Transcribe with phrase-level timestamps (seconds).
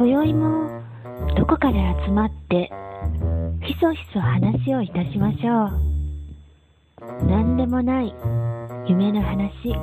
[0.00, 0.82] 今宵も
[1.36, 2.72] どこかで集まって
[3.62, 7.26] ひそひそ話をいたしましょう。
[7.26, 8.14] 何でもない
[8.88, 9.76] 夢の話。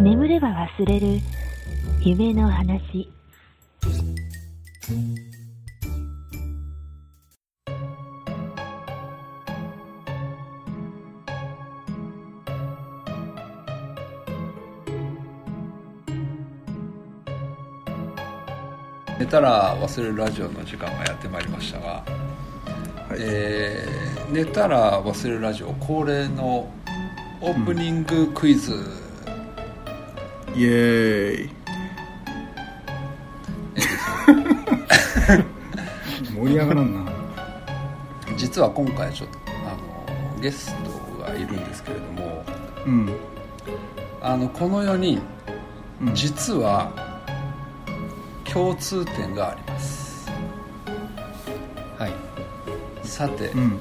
[0.00, 0.48] 眠れば
[0.78, 1.20] 忘れる
[2.00, 3.06] 夢の話。
[19.24, 22.04] 寝たら忘れるラジオの時間がやってまいりましたが、
[23.12, 26.70] えー寝たら忘れるラジオ恒例の
[27.40, 28.72] オープニングクイズ、
[30.54, 31.50] イエーイ。
[36.34, 37.12] 盛り上がらんな。
[38.36, 39.76] 実は今回ちょっとあ
[40.36, 42.44] のゲストがいるんですけれども
[42.86, 43.10] うん。
[44.20, 45.22] あのこの4人
[46.02, 46.14] うん。
[46.14, 47.03] 実は
[48.54, 50.30] 共通点があります。
[51.98, 52.12] はい。
[53.02, 53.80] さて、うん。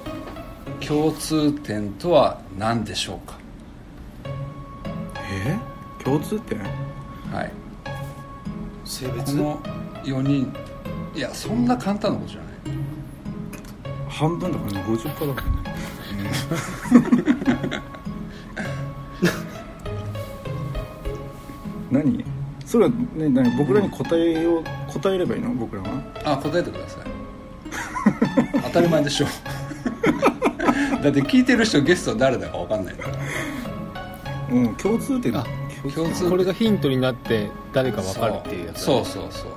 [0.79, 3.37] 共通点とは何でしょうか？
[5.31, 5.57] え？
[6.03, 6.59] 共通点？
[7.31, 7.51] はい。
[8.83, 9.37] 性別？
[9.37, 9.61] この
[10.03, 10.51] 4人
[11.15, 12.53] いやそんな簡単なことじゃない。
[14.09, 15.51] 半分だからね50%だから
[16.23, 16.31] ね。
[21.91, 22.32] 何？
[22.73, 25.53] それは、ね、何僕らに答えを答えればいいの？
[25.53, 25.89] 僕らは？
[26.25, 27.03] あ答えてください。
[28.63, 29.27] 当たり前でしょ。
[31.03, 33.17] だって聞いてる人ゲスト誰だか分かんないんだから。
[34.55, 35.37] うん共通点。
[35.37, 35.45] あ
[35.93, 39.51] 共通これがヒントになって誰か分かるっていうやつそうそうそう。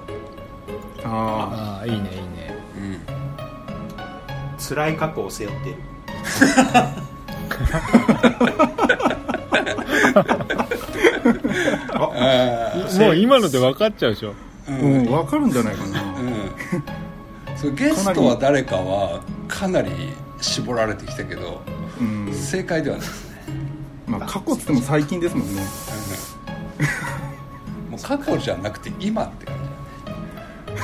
[1.03, 2.55] あああいいねいいね。
[2.75, 2.80] そ
[4.75, 4.77] ううん。
[4.77, 5.78] 辛い過去を背負っている
[11.95, 12.11] あ
[12.99, 14.35] もう今ので分かっちゃうでしょ。
[14.69, 15.05] あうん。
[15.05, 16.03] 分かるんじゃないかな。
[16.03, 17.57] うん。
[17.57, 19.91] そうゲストは誰かはかなり
[20.41, 21.63] 絞られてきたけど
[22.01, 22.33] うん。
[22.33, 23.07] 正解ではない。
[23.07, 23.36] ですね
[24.07, 25.63] まあ過去っつっても最近ですもんね。
[27.89, 27.91] うん。
[27.92, 29.57] もう過去じゃなくて今って感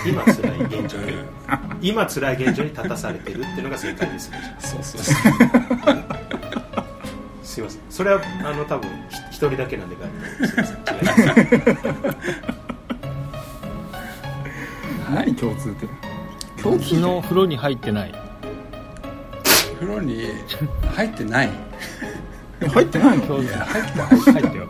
[0.07, 1.13] 今辛い現状に。
[1.81, 4.31] 今辛い現状に立たされてるっていうのが正解です。
[4.31, 6.42] ねじそうそうそう
[7.53, 7.81] すいません。
[7.91, 10.77] それはあの多分ひ一人だけなんですいません。
[10.79, 12.17] 違います
[15.15, 15.91] 何共通点？
[16.63, 18.15] 共通昨日風呂に入ってない。
[19.79, 20.29] 風呂に
[20.95, 21.51] 入ってない？
[22.59, 23.27] 点入ってないの？
[23.27, 24.69] 共通入った入った入ったよ。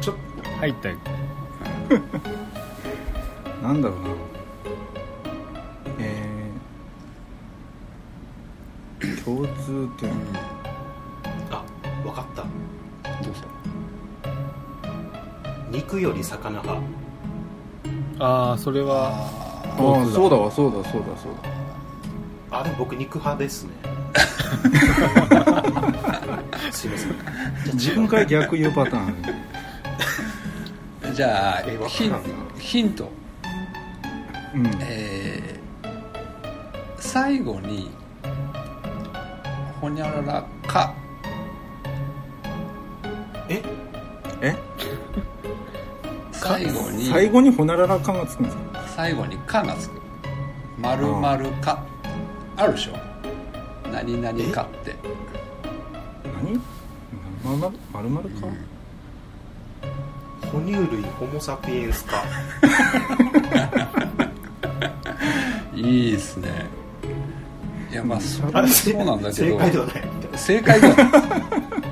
[0.00, 0.14] ちょ
[0.58, 0.96] 入ったよ。
[3.62, 4.08] なんだろうな。
[6.00, 10.10] えー、共通点
[12.14, 12.42] かった。
[12.42, 12.48] ど
[13.30, 13.40] うぞ
[15.70, 16.82] 肉より魚派。
[18.18, 21.32] ああそれはああそうだわそうだそうだそう
[22.50, 22.58] だ。
[22.58, 23.70] あでも僕肉派ですね。
[26.70, 27.14] すいません。
[27.74, 29.08] 自分から逆言うパター
[31.10, 31.14] ン。
[31.14, 32.14] じゃあヒン
[32.58, 33.10] ヒント。
[34.54, 34.66] うん。
[34.80, 35.44] えー
[37.14, 37.92] 最後に
[39.80, 40.44] ほにゃらら
[46.48, 48.62] 最後に最後にほならら感がつくんですか？
[48.96, 50.00] 最後に「か」がつく
[50.78, 51.82] 「まるまるか」
[52.56, 52.92] あるでしょ？
[53.90, 54.94] 何々かって。
[56.42, 56.60] 何？
[57.44, 57.74] まるまる？
[57.92, 58.46] まるまるか、
[60.52, 62.22] 哺乳類ホモ・サピエンスか。
[65.74, 66.66] いいですね。
[67.90, 69.58] いやまあそれあはそうなんだけど。
[69.58, 70.02] 正解ではない。
[70.36, 71.06] 正解ではない。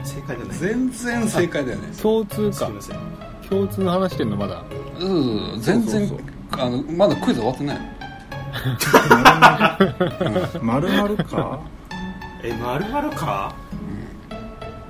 [0.05, 0.59] 正解ではない。
[0.59, 2.57] 全然正解だよね共通か。
[2.57, 2.99] すいません
[3.53, 4.65] 共通の話してんのまだ？
[4.99, 6.19] うん全然そう
[6.53, 7.79] あのまだクイズ終わってない。
[10.63, 11.61] まるまるか？
[12.43, 13.55] えまるまるか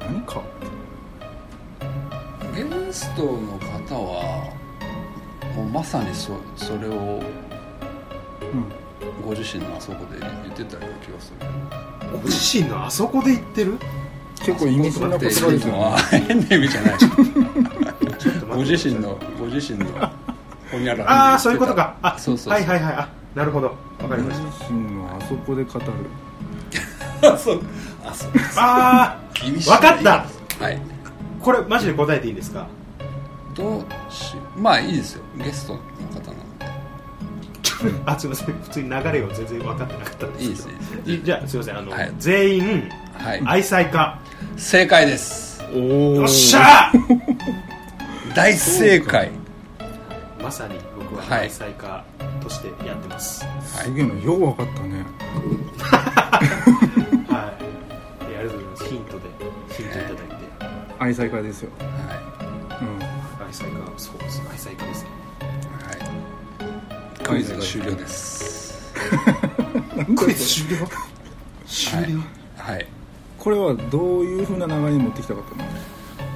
[0.01, 0.41] 何か？
[2.55, 4.53] ゲストの方は
[5.57, 8.65] もうまさにそそれをうん
[9.25, 11.47] ご自身のあそこで言ってたような気がする。
[12.13, 13.77] ご自身のあそこで言ってる？
[14.45, 16.95] 結構意味深な言葉ですよのはね変な意味じゃない
[18.55, 19.87] ご自身のご自身の
[20.71, 21.11] ほにゃらら。
[21.11, 21.97] ああそういうことか。
[22.03, 22.53] あそうそうそう。
[22.55, 22.95] はいはいはい。
[22.95, 23.75] あなるほど。
[24.03, 25.87] わかりまし自身のあそこで語る。
[27.33, 27.61] あそう。
[28.05, 28.33] あそう。
[28.33, 29.71] たあ厳しい。
[29.71, 30.11] わかった。
[30.65, 30.75] はい。
[30.77, 30.79] あ
[31.41, 32.67] これマジで答えていいんですか？
[33.55, 35.23] どうしまあいいですよ。
[35.37, 35.79] ゲストの
[36.15, 36.39] 方な
[37.93, 38.47] の あすいません。
[38.63, 40.45] 普通に流れを全然分かってなかったんですけど。
[40.45, 40.73] いいですね。
[41.15, 41.79] いじゃあすいません。
[41.79, 42.13] あの、はい。
[42.19, 43.43] 全員ではい。
[43.45, 44.19] 愛妻家。
[44.57, 45.63] 正解です。
[45.75, 46.93] およっしゃ
[48.35, 49.31] 大正解。
[50.41, 51.41] まさに僕ははい。
[51.43, 52.05] 愛妻家
[52.43, 53.45] としてやってます。
[53.45, 53.51] は
[53.83, 55.05] いすげえなよう分かったね。
[57.29, 57.53] は
[58.21, 58.31] い。
[58.31, 58.85] でありがとうございます。
[58.85, 59.25] ヒントで
[59.71, 60.43] ヒントいただいて。
[60.99, 61.71] 愛妻家ですよ。
[61.79, 61.87] は
[62.81, 63.47] うん。
[63.47, 64.43] 愛妻家そうです。
[64.51, 65.11] 愛妻家ですね。
[65.41, 65.45] い。
[65.85, 65.93] は
[67.21, 67.25] い。
[67.25, 67.95] クイズ終了。
[67.95, 68.93] です
[70.17, 70.89] クイズ終了。
[71.67, 72.21] 終了
[72.57, 72.87] はい。
[73.39, 75.65] これはどういうふうな流れに持ってきたかったの？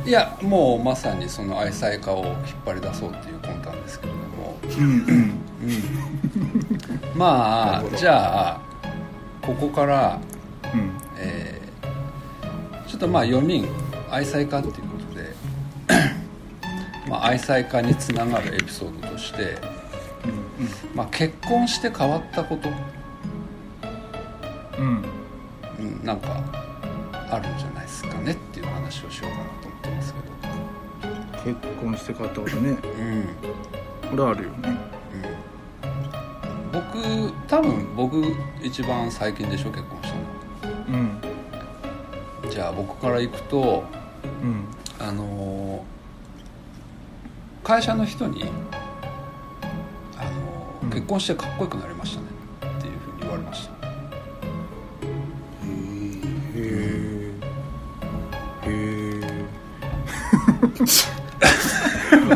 [0.06, 4.84] いやもうまさにその愛妻家を引っ張り出そうっていう魂胆ですけれども、うん。
[4.84, 5.40] うん。
[7.14, 8.60] うん、まあじゃあ
[9.42, 10.20] ここから、
[10.72, 10.92] うん。
[11.18, 11.66] えー
[12.86, 13.66] ちょっとまあ4人
[14.10, 15.34] 愛妻家っていうことで
[17.08, 19.58] まあ愛妻家につながるエピソードとして、
[20.94, 22.68] まあ、結婚して変わったこと、
[24.78, 25.04] うんうん。
[25.78, 26.65] うん、なんか
[27.30, 30.14] あるんじゃないですかねっていう話をしようかなと思ってます
[31.44, 32.74] け結婚して変わったことね。
[32.74, 33.28] ど、うん。
[34.10, 34.78] これあるよね。
[36.72, 38.22] 僕多分僕
[38.62, 40.98] 一番最近でしょ結婚したの。
[42.44, 42.50] うん。
[42.50, 43.84] じゃあ僕から行くと
[44.42, 44.64] うん。
[44.98, 45.96] あのー
[47.66, 48.44] 会社の人に、
[50.16, 50.24] あ
[50.84, 52.28] の結婚してかっこよくなりましたね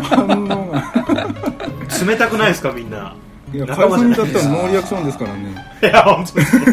[0.02, 0.82] 反応が
[2.06, 3.14] 冷たくないですかみんな。
[3.52, 4.16] いや仲間じゃない。
[4.16, 5.66] 会社にだったらノーリアクションですからね。
[5.82, 6.66] いや本当ですね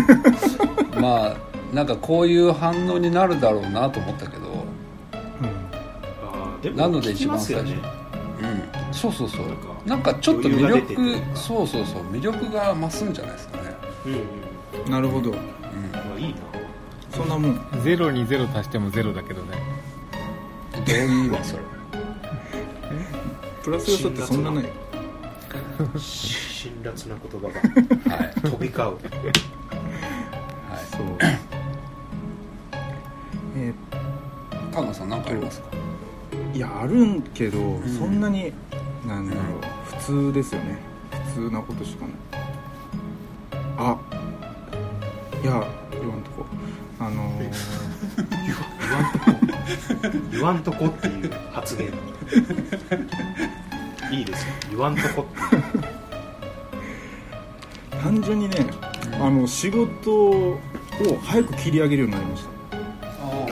[1.00, 1.36] まあ
[1.74, 4.66] なんかこういう反応になるだろうなと思ったけど、
[6.24, 7.72] あーでもなので聞きますよね。
[7.72, 7.92] 一番
[8.40, 9.48] うん、そうそうそう。
[9.48, 13.76] なんかなんかちょっと魅余裕が出てという力かそうそうそう魅力が増すんじゃないですかね、
[14.06, 14.20] うんうん
[14.86, 14.92] うん。
[14.92, 15.32] なるほど。
[15.32, 15.42] うん、ま
[16.16, 16.36] あいいな。
[17.12, 17.60] そんなもん。
[17.84, 19.58] ゼロにゼロ足してもゼロだけどね
[20.88, 21.64] どういう意味それ。
[23.64, 24.66] プラス要素ってそんなない。
[26.00, 28.16] 辛辣な言葉が。
[28.16, 28.80] はい、飛び交う。
[28.80, 30.86] はい。
[30.90, 31.06] そう。
[33.58, 33.74] え
[34.72, 35.68] 菅野さん何かありますか？
[36.54, 37.84] ーいやあるんけど、ん。
[37.88, 38.54] そんなに
[39.06, 39.44] なんだろう
[39.98, 40.80] 普通ですよね。
[41.36, 42.14] 普通なことしかない。
[43.78, 43.98] あ
[45.44, 46.46] いや言わんとこ。
[47.00, 47.50] あのー言
[48.94, 51.88] わんとこっていう発言。
[54.12, 54.54] いいですよ。
[54.70, 55.58] 言わんとこって
[58.02, 58.66] 単純にね、
[59.20, 60.60] あの仕事を
[61.24, 62.50] 早く切り上げるようになりました。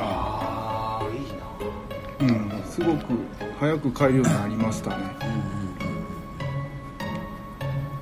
[0.01, 2.35] ああいいな。
[2.35, 2.63] うん。
[2.63, 3.05] すごく
[3.59, 5.15] 早く帰るようになりましたね。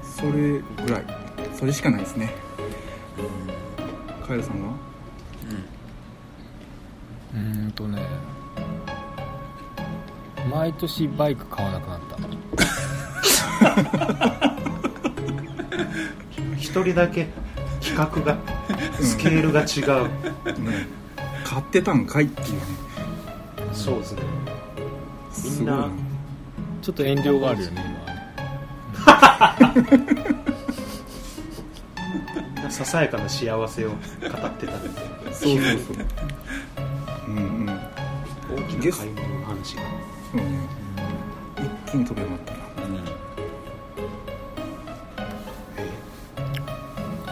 [0.03, 1.05] それぐらい。
[1.55, 2.35] それしかないですね。
[4.27, 4.73] カエルさんは？
[7.33, 8.05] うーんとね
[10.51, 12.17] 毎年バイク買わなくなった。
[16.57, 17.27] 一人だけ
[17.81, 18.37] 企画が
[18.99, 20.07] スケールが違う、
[20.61, 20.87] ね。
[21.43, 22.61] 買ってたんかいっていうね。
[23.71, 24.21] そうですね。
[25.59, 25.89] みんな。
[26.81, 27.81] ちょっと遠慮があるよね
[32.57, 34.89] みんなささやかな幸せを語ってたんで
[35.31, 35.97] そうそうそう
[38.89, 39.81] 大きな買い物の話が。
[40.31, 40.47] そうね
[41.57, 42.59] 一気に飛び上がったな。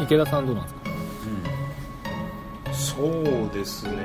[0.02, 0.76] 池田さんどうなんです
[2.96, 3.04] か？
[3.04, 3.98] そうですね。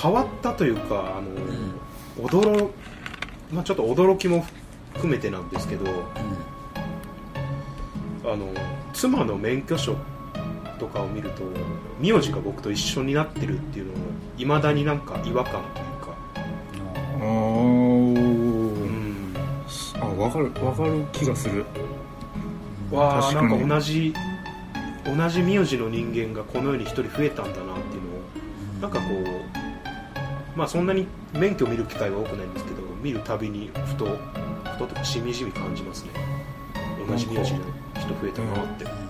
[0.00, 1.30] 変わったというかあの、
[2.28, 2.70] 驚
[3.52, 4.44] まあ、ちょっと驚きも
[4.94, 5.84] 含めてなんですけど
[8.24, 8.48] あの
[8.94, 9.94] 妻の免許証
[10.78, 11.42] とかを見ると
[12.00, 13.96] 名字が僕と一緒になってるっていうのを
[14.38, 16.12] いまだになんか違和感というか。
[17.20, 18.02] あう
[20.00, 21.64] あ分かる分かる気がする。
[22.90, 24.14] わあなん確か同じ
[25.04, 28.22] 同じ名字の人間がこの世に一人増えたんだなっていうのを
[28.82, 29.04] なんかこ
[30.54, 36.10] うまあそんなに免許を見る機会は多くないんですけど見るたびにふとふととかしみじみ感じますね。
[37.08, 37.60] 同じ名字の
[37.98, 39.01] 人増えたなって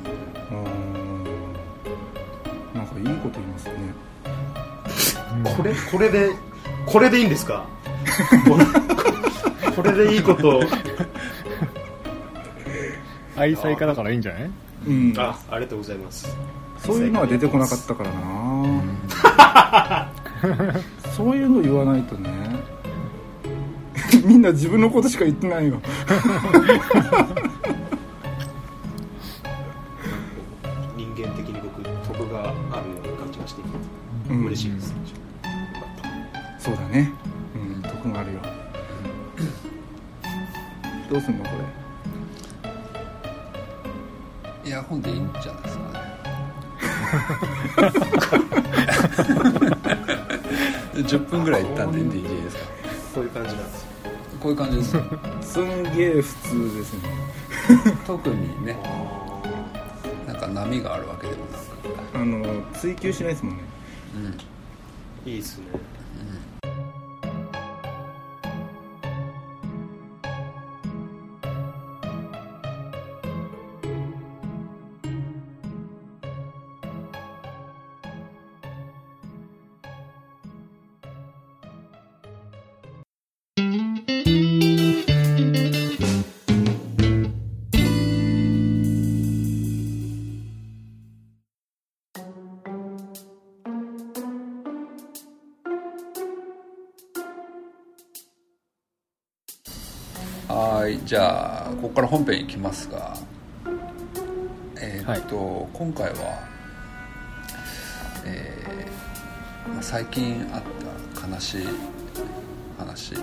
[3.12, 3.73] いいこと言いますね。
[5.57, 6.31] これこれで
[6.87, 7.64] これでいいんですか？
[9.76, 10.59] これでいいこと。
[10.59, 10.62] を
[13.37, 14.50] 愛妻家だからいいんじゃない？
[14.87, 15.14] うん。
[15.16, 16.37] あありがとうございます。
[16.78, 20.09] そういうのは出てこなかったからな。
[21.16, 22.31] そういうの言わないとね。
[24.25, 25.81] みんな自分のことしか言ってないよ
[34.52, 35.02] 嬉しいです、よか
[35.80, 36.61] った。
[36.61, 37.11] そうだね。
[37.54, 38.40] うん得があるよ。
[41.11, 41.50] どうすんのこ
[44.62, 44.71] れ？
[44.71, 45.88] ヤホンでいいんじゃないですかね。
[51.02, 52.64] 10分ぐらい行ったんでいいんでいいですか。
[53.14, 53.88] こういう感じなんですよ。
[54.38, 54.94] こういう感じです。
[54.97, 55.02] ね
[55.40, 57.00] すんげえ普通ですね。
[58.06, 58.76] 特にね
[60.26, 61.62] なんか波があるわけでもなく。
[62.14, 63.62] あの追求しないですもんね
[64.14, 65.31] うん。
[65.33, 66.62] いいっすね
[101.12, 103.14] じゃあここから本編いきますが
[104.81, 106.42] えーっと、今回は、
[108.25, 110.62] えーまあ、最近あっ
[111.12, 111.66] た悲しい
[112.78, 113.14] 話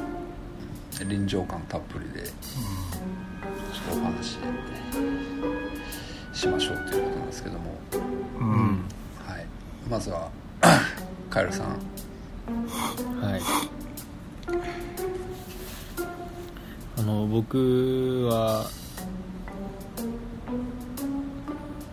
[1.03, 4.37] 臨場感たっぷりでちょっとお話
[6.31, 7.71] しましょうということなんですけども、
[8.39, 8.83] うん。
[9.25, 9.45] はい、
[9.89, 10.29] まずは
[11.31, 11.69] カエルさん。
[13.19, 13.78] はい
[17.29, 18.65] 僕は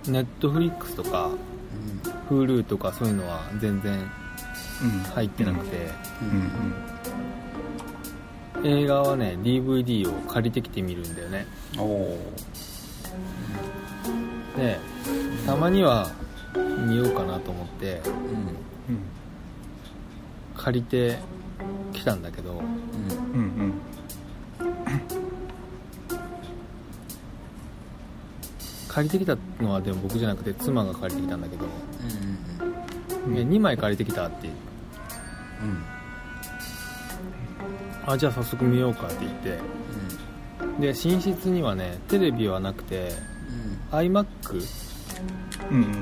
[0.09, 1.31] ネットフリックスとか
[2.31, 3.93] Hulu とかそういうのは全然
[4.83, 5.77] うん入ってなくて、
[6.23, 6.97] うんうん
[8.65, 11.47] 映画はね DVD を借りてきて見るんだよね。
[14.57, 14.79] で
[15.45, 16.11] たまには
[16.89, 18.01] 見ようかなと思って
[20.57, 21.19] 借りて
[21.93, 22.55] きたんだけど。
[22.55, 23.41] うん。
[23.41, 23.75] うん
[28.97, 31.67] 借りてきたのはでも僕じゃなくて妻が借りてきたんだけど、
[33.27, 34.51] うんで2枚借りてきたってう。
[34.51, 34.53] ん。
[38.07, 39.59] あじゃあ早速見ようかって言って。
[40.81, 43.11] で寝室にはねテレビはなくて
[43.91, 44.27] iMac
[45.71, 45.93] うんうん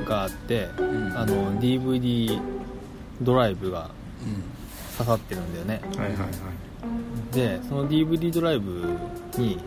[0.00, 0.04] うん。
[0.06, 1.16] があってうん。
[1.16, 2.40] あの DVD
[3.22, 3.90] ドライブが
[4.22, 4.42] うん。
[4.96, 5.80] 刺さってるんだよね。
[5.96, 7.34] はいはいはい。
[7.34, 8.96] でその DVD ドライブ
[9.36, 9.58] に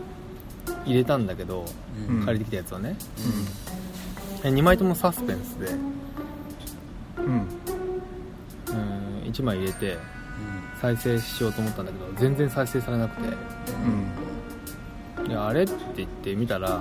[0.88, 1.64] 入れたんだけど、
[2.08, 2.24] うん。
[2.24, 2.96] 借りてきたやつはね。
[4.42, 5.66] 2枚ともサスペンスで。
[7.18, 7.24] うん。
[7.24, 7.48] うん
[9.24, 9.98] 1枚入れて
[10.80, 13.28] 再生しようと思ったんだけど全然再生されなくて。
[15.24, 15.30] うん。
[15.30, 16.80] いやあれって言って見たら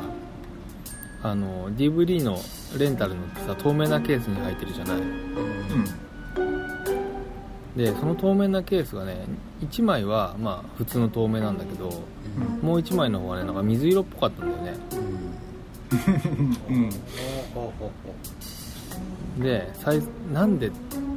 [1.23, 2.39] あの DVD の
[2.77, 4.97] レンタルのってさ透明なケースに入ってるじゃない。
[4.97, 6.06] うん
[7.77, 9.25] でその透明なケースがね
[9.61, 11.89] 1枚はまあ普通の透明なんだけど
[12.61, 14.73] もう1枚の方はねなんか水色っぽかったんだよね。
[16.69, 16.89] うん。
[17.53, 18.15] ほうほうほ
[19.39, 20.01] うでさい
[20.33, 20.71] なんで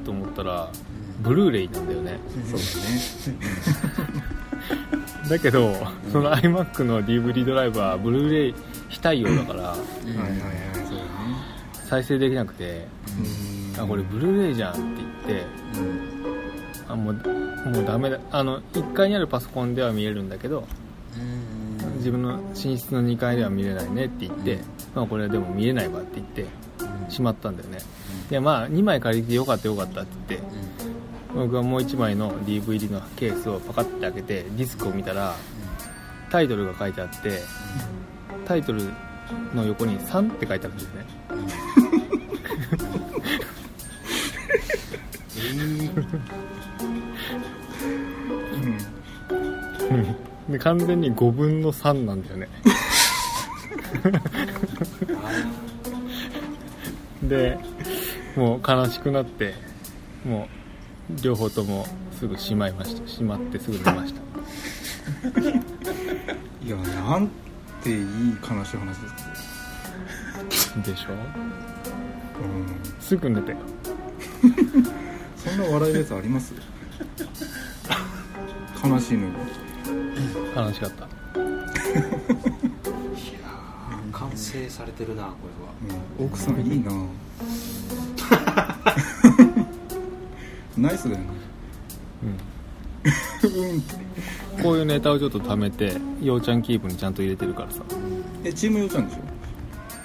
[0.04, 0.70] と思ったら
[1.22, 2.18] ブルーレイなんだよね。
[2.44, 4.20] そうだね。
[5.30, 5.74] だけど
[6.12, 8.54] その iMac の DVD ドライブはブルーレイ
[8.88, 9.74] 非対応だから
[11.88, 12.86] 再生できなくて
[13.76, 13.82] うん。
[13.82, 14.80] あこれブルーレイじゃんって
[15.26, 16.19] 言って
[16.92, 18.18] あもうもうダメだ。
[18.30, 20.66] あの1階にあるパソコンでは見れるんだけど
[21.98, 24.58] 自分の寝室の2階では見れないねって言って、
[24.94, 26.46] まあ、これはでも見れないわって言って
[27.10, 27.78] しまったんだよね。
[28.30, 30.46] でまあ2枚借りてよかったよかったって言って
[31.34, 35.34] 僕はもう1枚の DVD のケースをパカッて開けてディスクを見たら
[36.30, 37.40] タイトルが書いてあって
[38.46, 38.82] タイトル
[39.54, 41.06] の横に3って書いてあるんですね
[50.50, 52.48] で完全に5分の3なんだよね。
[57.22, 57.58] で
[58.36, 59.54] もう悲しくなって
[60.24, 60.48] も
[61.10, 61.86] う両方とも
[62.18, 63.06] すぐしまいました。
[63.08, 64.20] しまってすぐ寝ました。
[66.64, 67.28] いやなん
[67.82, 67.96] ていい
[68.42, 69.08] 悲しい話で
[70.50, 71.12] すでしょ？
[71.12, 71.20] うん。
[73.00, 73.58] すぐ寝たよ。
[75.36, 76.54] そんな笑えるやつあります？
[78.82, 79.32] 悲しいのに
[80.56, 81.08] 悲しかった。
[84.12, 85.30] 完成されてるなこ
[86.18, 86.26] うん。
[86.26, 86.90] 奥さんいいな。
[90.76, 91.24] ナイスだよね。
[93.04, 93.80] うん。
[94.62, 97.80] こういうネタをちょっと貯めてようちゃんキープにちゃんと入れてるからさ。
[98.44, 99.16] えチームようちゃんでし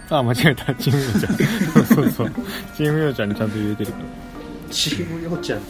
[0.10, 0.16] ょ？
[0.18, 0.74] あ間違えた。
[0.76, 1.36] チームようちゃん。
[1.36, 2.32] そうそうそう。
[2.78, 4.10] チームようちゃんにちゃんと入れてるかられ
[4.74, 5.70] チームようちゃんって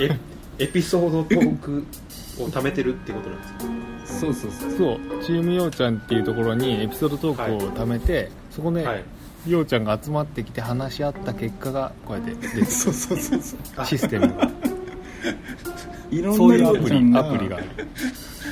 [0.00, 0.18] え
[0.58, 1.84] エピソードトーク
[2.44, 3.80] を貯めてるってことなんですか
[4.20, 4.70] そうそうそう。
[4.70, 5.24] そう。
[5.24, 9.04] チームようちゃんっていうところにエピソードトークを貯めて、そこで、はい。
[9.46, 12.66] ようちゃんが集まってきて話し合った結果がこうやって出てる。
[12.70, 13.58] そうそうそうそう。
[13.76, 14.50] あシステムが。
[16.10, 17.56] いろんなアプリアプリが。
[17.56, 17.66] ある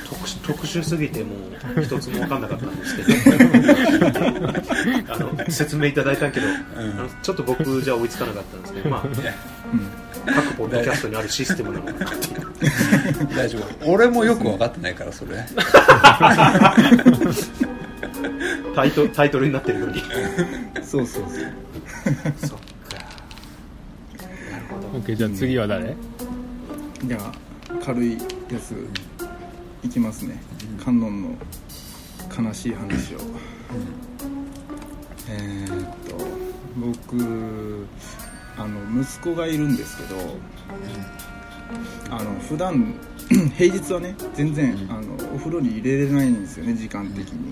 [0.09, 1.35] 特殊特殊すぎても
[1.77, 3.09] う一つも分かんなかったんですけど。
[5.13, 9.03] あの説明いただいたけど、あのちょっと僕じゃ追いつかなかったんですけど、まあ、
[10.33, 12.11] 各ポッドキャストにあるシステムなのかな。
[12.11, 13.91] っていう大丈夫。
[13.91, 15.45] 俺もよく分かってないからそれ。
[18.75, 20.01] タイトタイトルになってるように。
[20.83, 21.33] そうそうそう。
[22.47, 22.97] そっか。
[24.51, 25.95] なるほど OK じゃあ次は誰、
[27.03, 27.31] じゃあ
[27.83, 28.19] 軽いや
[28.59, 28.75] つ。
[29.81, 30.41] いきますね。
[30.83, 31.29] 観音の
[32.37, 33.19] 悲しい話を、
[35.29, 36.17] えーっと
[36.75, 37.87] 僕
[38.59, 40.15] あの息子がいるんですけど
[42.11, 42.93] あの普段
[43.57, 47.51] 平日はね全然あのお風呂に入れれないんですよね時間的に。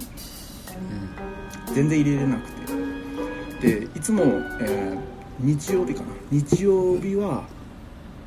[1.73, 3.77] 全然入れれなくて。
[3.79, 4.23] でいつも、
[4.59, 6.07] えー日曜日かな。
[6.31, 7.43] 日曜日は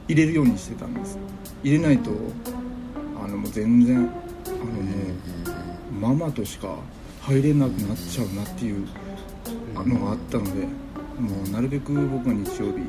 [0.06, 1.18] 入れるようにしてたんです。
[1.64, 2.12] 入れないと
[3.22, 4.80] あのもう全然あのも
[5.90, 6.76] うママとしか
[7.20, 8.86] 入れなくなっちゃうなっていう
[9.74, 10.68] あのがあったので
[11.20, 12.80] もうなるべく僕は日曜日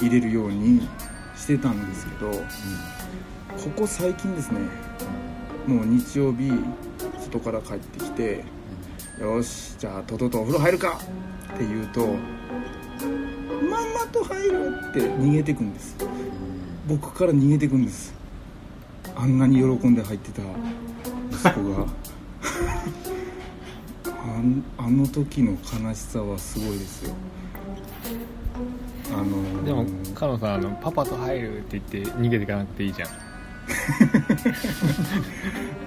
[0.00, 0.88] 入れるように
[1.36, 4.60] してたんですけど、ここ最近ですね
[5.66, 6.52] もう日曜日
[7.20, 8.44] 外から帰ってきて
[9.20, 11.00] よしじゃあとととお風呂入るか
[11.54, 12.06] って言うと
[13.70, 15.96] ママと入るって逃げてくんです。
[16.86, 18.14] 僕から逃げてくんです。
[19.16, 20.42] あんなに喜んで入ってた
[21.30, 21.86] 息子が。
[24.76, 27.14] あの時の悲しさはすごいですよ。
[29.14, 33.08] あのーでもカノさんあのパパと入るって言って逃げていかなくていいじゃん。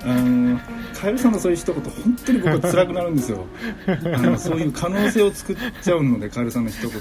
[0.04, 0.60] あの
[1.00, 3.46] カエルさんのそういう一言本当に僕は辛くなるんですよ。
[3.88, 6.98] あのそういう可能性を作っちゃうのでカエルさんの一言は。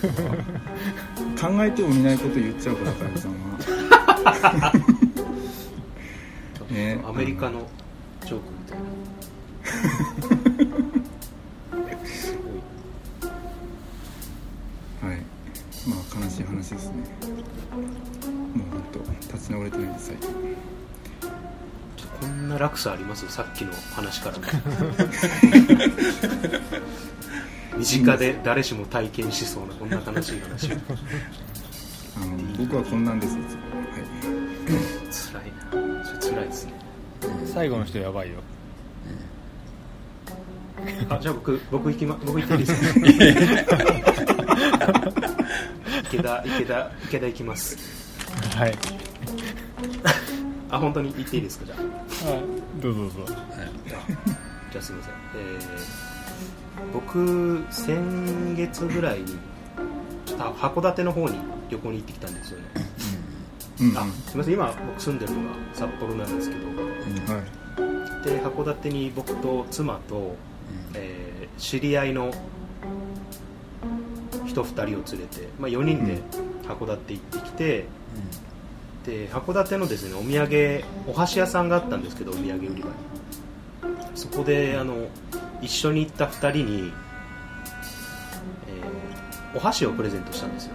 [1.41, 3.37] 考えてもみないこと言っちゃうからカエルさんは。
[6.71, 7.01] ね。
[7.07, 7.67] アメリカの
[8.25, 8.85] ジョークみたいな
[16.67, 16.97] 話ですね。
[16.97, 18.99] もう本当
[19.37, 20.31] 立ち直れてないです最近。
[22.21, 23.31] こんな落差あります？
[23.31, 24.37] さっきの話から。
[27.79, 30.73] 身近で誰しも体験しそうなこんな悲しい話。
[30.73, 35.47] あの僕はこんなんですいつもはい。
[35.71, 36.05] 辛いな。
[36.05, 36.73] それ辛いですね。
[37.45, 38.37] 最後の人やばいよ。
[41.11, 44.46] あじゃあ僕僕行きま僕行っていいですか？
[46.17, 47.77] 池田池田池田行きます。
[48.57, 48.75] はい。
[50.71, 51.67] あ本当に行っていいですか？
[51.67, 51.79] じゃあ。
[51.79, 51.83] あ
[52.81, 53.35] どうぞどうぞ。
[54.73, 56.07] じゃあすみません、えー
[56.93, 59.27] 僕先月ぐらいに
[60.27, 61.39] ちょっと函館の方に
[61.71, 62.67] 旅行に行ってきたんですよね、
[63.81, 63.91] うん。
[63.91, 63.99] うん。
[63.99, 64.55] あすみません。
[64.55, 66.67] 今僕住んでるのが札幌なんですけど。
[66.67, 67.43] は
[68.23, 68.25] い。
[68.25, 70.37] で函館に僕と妻と、
[70.95, 72.31] えー知り合いの
[74.65, 76.19] 人2人を連れて、まあ、4人で
[76.67, 77.85] 函館行ってきて、
[79.05, 82.83] で函館のですねお土産お箸屋さんがあったんですけどお土産売り場に。
[84.15, 85.09] そこであの
[85.61, 86.93] 一緒に行った2人に、
[88.69, 90.75] えーお箸をプレゼントしたんですよ、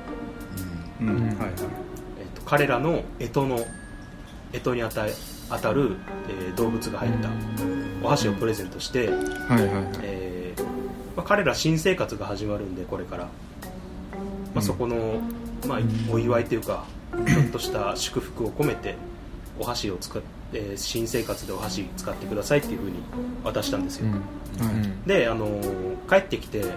[1.01, 1.07] うん。
[1.07, 1.15] うん。
[1.15, 1.49] はいはい。
[2.19, 3.57] えーと彼らの干支の
[4.53, 5.05] 干支に当た
[5.49, 5.97] 当たる、
[6.29, 7.29] えー動物が入った
[8.03, 9.85] お箸をプレゼントして、はいはいはい。
[10.01, 10.63] えー
[11.15, 13.27] まあ、彼ら新生活が始まるんでこれから、
[14.53, 14.61] まあ、うん。
[14.61, 15.19] そこの、
[15.67, 15.79] まあ、
[16.11, 16.85] お祝いというか
[17.27, 18.95] ちょっとした祝福を込めて
[19.59, 22.97] お箸を使って、えー新生活でお箸使ってくださいっていうふうに
[23.43, 24.07] 渡したんですよ、
[25.05, 26.71] で、あのー帰ってきて、えー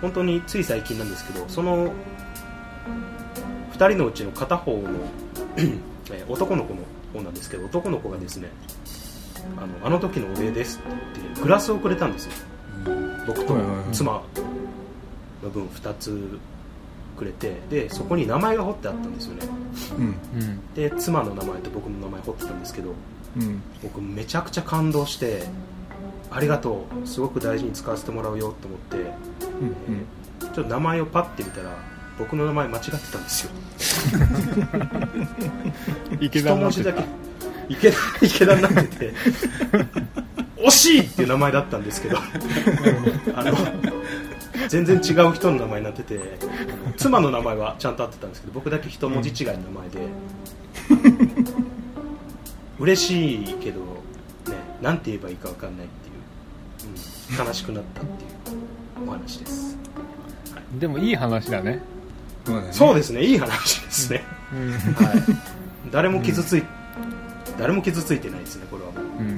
[0.00, 1.90] 本当につい最近なんですけどその
[3.72, 4.80] 2人のうちの片方の、
[6.10, 6.80] えー男の子の
[7.12, 8.48] 方なんですけど男の子がですね
[9.58, 12.32] あのあの時のお礼ですってグラスをくれたんですよ。
[13.26, 13.56] 僕と
[13.92, 14.22] 妻
[15.44, 16.38] の分2つ
[17.16, 19.46] くれてでそこに名前が彫ってあったんですよね。
[19.98, 20.04] うん。
[20.04, 20.74] うん。
[20.74, 22.90] で妻の名前と僕の名前彫ってたんですけど
[23.36, 23.62] うん。
[23.82, 25.44] 僕めちゃくちゃ感動して
[26.30, 30.06] ありがとうすごく大事に使わせてもらうよと思ってうん
[30.40, 31.70] ちょっと名前をパッて見たら
[32.18, 33.50] 僕の名前間違ってたんですよ。
[36.20, 37.04] 池田一文字だけ。
[37.68, 39.14] 池田池田になってて
[40.64, 42.18] 惜しいっていう名前だったんですけど。
[43.34, 43.93] あの
[44.68, 46.20] 全然違う人の名前になってて
[46.96, 49.98] 妻の名前はちゃんと合ってたんですけど僕だけ一文字違いの名前で。
[52.78, 53.86] 嬉しいけどね
[54.82, 59.78] なんて言えばいいか分かんないっていう、うん、悲しくなったっていうお話です。
[60.78, 61.80] でもいい話だね。
[62.44, 62.68] そうだね。
[62.72, 65.22] そうですねいい話ですね、うん、はい、
[65.90, 66.64] 誰も傷つい、
[67.58, 69.02] 誰も傷ついてないですねこれはもう。
[69.20, 69.36] うん、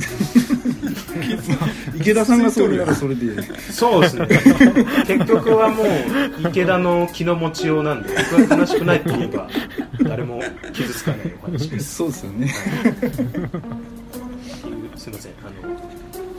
[1.96, 4.26] 池田さんがそれならそれでそうですね。
[5.06, 5.86] 結局はもう
[6.48, 9.48] 池田の気の持ちようなんで僕は悲しくないって言えば
[10.02, 11.94] 誰も傷つかないお話です。
[11.96, 12.48] そうですよね。
[14.96, 15.32] すいません。
[15.42, 15.76] あの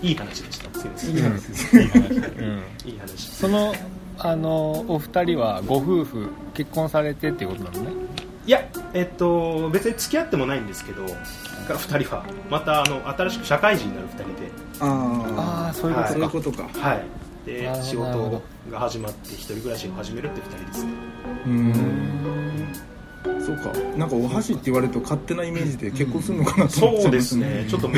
[0.02, 0.80] いい話でした。
[0.80, 1.16] すいません。
[1.16, 1.78] いい話です。
[1.78, 3.74] うん、いい話その
[4.20, 7.92] あのお二人はご夫婦結婚されてっていうことなのね。
[8.46, 11.06] いやえっと別に付き合ってもないんですけど
[11.76, 14.34] 2人はまたあの新しく社会人になる2人で。
[14.80, 17.04] あああそういうあことか、はい。
[17.46, 20.92] で仕事が始まって一人暮らしを始めるって2人ですね。
[21.46, 22.08] うーん。
[23.46, 23.72] そうか。
[23.98, 27.66] なんかお箸って言われると勝手なイメージで結婚するのかなと思っちゃいまそうですね。
[27.70, 27.94] ちょっと夫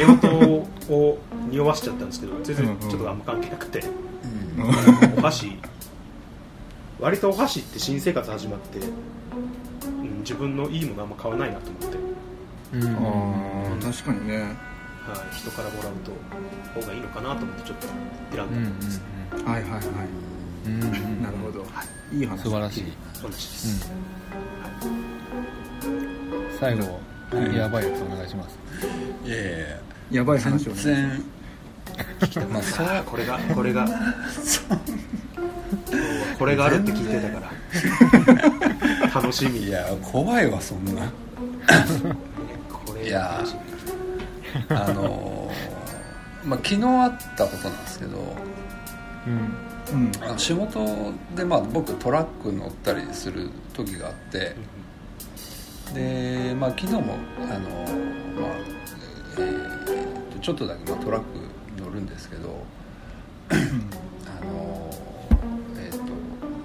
[0.88, 1.18] 婦を
[1.50, 3.84] 匂わしちゃったんですけど全然ちょっとあんま関係なくて。
[4.58, 5.18] うん。
[5.18, 5.58] お箸。
[7.00, 8.84] 割とお箸って新生活始まって、う
[10.04, 11.98] ん、自分のいいものあんま買わないなと思って、
[12.74, 12.84] うん。
[12.84, 14.70] ああ確かにね
[15.10, 16.12] はい、人からもらうと
[16.80, 17.88] 方がいいのかなと思ってちょっと
[18.32, 19.02] 選うんんだんです、
[19.44, 19.82] はいはいはい。
[20.68, 20.74] うん。
[20.74, 21.66] うんうんなるほど。
[22.12, 22.26] いい。
[22.28, 23.90] 話素晴らしい、そうです、
[25.84, 27.00] うん、最後、
[27.56, 28.60] やばいやつお願いします。
[29.26, 29.68] いやいやいや
[30.12, 31.22] やばい話を全ね
[32.32, 32.86] 然まあそう。
[32.86, 33.88] あーこれがこれが。
[36.38, 37.52] これがあるって聞いてたから。
[39.22, 39.64] 楽しみ。
[39.64, 41.12] いや怖いわそんな
[43.10, 43.44] いや
[44.70, 48.18] あのーまあ昨日あったことなんですけど
[49.28, 49.30] う
[49.96, 50.12] ん。
[50.32, 50.38] うん。
[50.40, 54.56] 仕事でまあ僕トラック乗ったりする時があって
[55.94, 57.00] でまあ昨日もあ
[57.58, 57.70] の
[58.40, 58.52] まあ
[59.38, 61.26] えーとちょっとだけまあトラック
[61.82, 62.64] 乗るんですけど
[63.50, 63.56] あ
[64.46, 64.90] の
[65.78, 65.98] えっ、と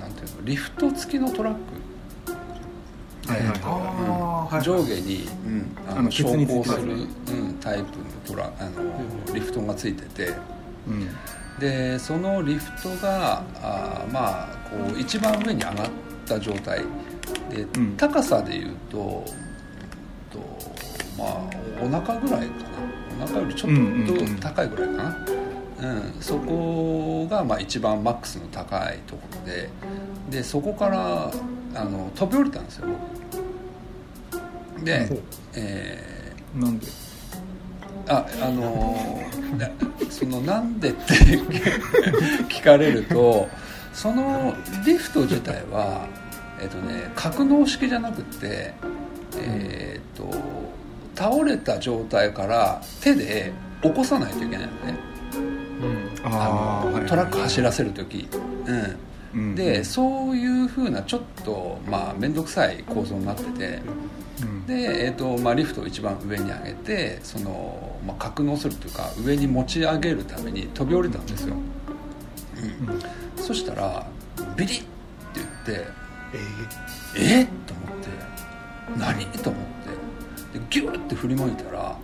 [0.00, 1.60] なんていうのリフト付きのトラック
[4.62, 7.06] 上下に、うん、ああのの昇降する、
[7.60, 10.32] タイプのトラあのリフトがついてて。
[11.58, 15.74] でそのリフトがあーまあこう一番上に上がっ
[16.26, 16.80] た状態。
[17.48, 17.96] で、うん。
[17.96, 19.24] 高さでいうと
[20.30, 20.38] と
[21.16, 22.54] まあお腹ぐらいか
[23.18, 23.24] な。
[23.24, 23.72] お腹よりちょっ
[24.36, 25.26] と高いぐらいかな、
[25.80, 26.14] うん。
[26.20, 29.70] そこがまあ一番マックスの高いところで。
[30.30, 31.30] でそこから
[31.74, 34.84] あの飛び降りたんですよ僕。
[34.84, 35.08] で
[35.54, 36.86] えなんで？
[36.86, 36.90] ー
[38.08, 39.70] ああのーな
[40.10, 41.14] そのなんでって
[42.48, 43.48] 聞かれると
[43.92, 46.06] そのリフト自体は
[46.60, 48.74] えっ、とね格納式じゃなくて
[49.36, 50.30] えっ、と
[51.14, 54.98] 倒れた状態から手で起こさないといけないのね。
[55.34, 56.26] うん。
[56.26, 58.28] あのトラック走らせる時、
[58.66, 58.96] うん
[59.34, 63.82] うんでそういうふうなちょっとまあ面倒くさい構造になってて。
[64.42, 64.66] うん。
[64.66, 71.54] で、えーとまあ、リフトを一番上に上げてその、まあ、格納するというか上に持ち上げるために飛び降りたんですよ、
[73.36, 73.42] うん。
[73.42, 74.06] そしたら
[74.56, 74.88] ビリッって
[75.34, 75.46] 言っ
[75.78, 75.86] て
[77.16, 78.08] ええっと思って
[78.98, 79.24] 何？
[79.42, 79.62] と思っ
[80.52, 80.58] て。
[80.58, 81.96] でギューって振り向いたらあ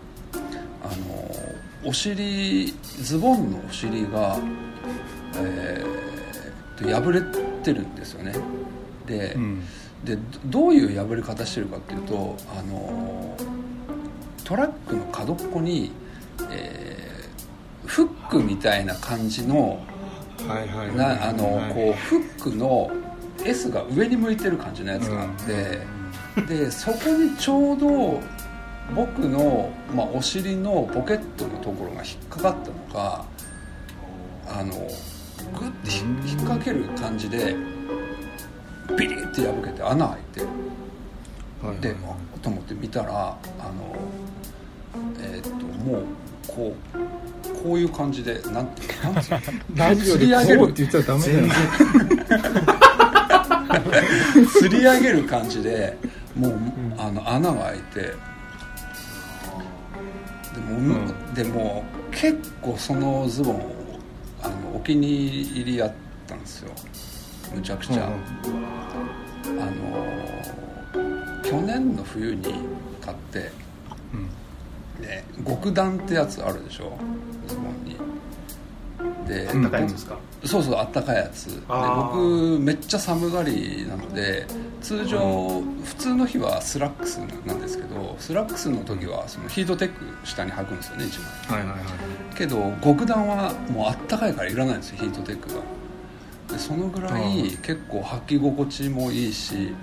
[1.08, 4.38] のお尻ズボンのお尻が、
[5.36, 6.19] えー、
[6.82, 7.20] と破れ
[7.62, 8.34] てるんですよね。
[9.06, 9.62] で,、うん。
[10.04, 13.36] でどどういう破れ方してるかっていうとあの
[14.44, 15.92] トラックの角っこに、
[16.50, 17.00] えー
[17.90, 19.82] フックみたいな感じの
[21.94, 22.88] フックの
[23.44, 25.28] S が上に向いてる感じのやつがあっ
[26.46, 28.20] て、でそこにちょうど
[28.94, 33.24] 僕の、まあ、お尻のポケットのところが引っかかったのか
[34.46, 34.74] あの
[35.58, 37.54] グッてひ引っ掛ける感じで
[38.98, 41.80] ビリッて破けて穴開いてはいはい。
[41.80, 41.94] で
[42.34, 43.94] あと思って見たらあの
[45.20, 45.50] えーっと
[45.84, 46.04] もう
[46.48, 51.46] こうこういう感じでなんてなんていうの ラジオでこうって言っちゃダメだよ。
[54.60, 55.96] 吊 り上げる感じで
[56.34, 56.52] もう、
[56.96, 58.00] あの穴が開いて。
[58.00, 58.12] で
[60.68, 61.34] も,、ん。
[61.34, 63.79] でも結構そのズボンを
[64.74, 65.92] お気に入りやっ
[66.26, 66.72] たんですよ。
[67.54, 68.16] むちゃくちゃ、あの
[71.42, 72.54] 去年の冬に
[73.00, 73.50] 買って
[74.14, 75.02] うん。
[75.02, 76.96] で極暖ってやつあるでしょ。
[77.48, 77.96] ズボンに
[79.26, 81.46] でうん高いやつですか、そうそうあったかいやつ。
[81.46, 84.46] で僕めっちゃ寒がりなので
[84.80, 91.60] 通常、普通の日はスラックスなんですけどどスラックスの時はそのヒートテック下に履くんですよね一枚。
[91.60, 91.86] はいはいはい
[92.34, 95.60] けど極暖はもうあったかいからいらないんですよヒートテックが。
[96.50, 99.74] でそのぐらい結構履き心地もいいし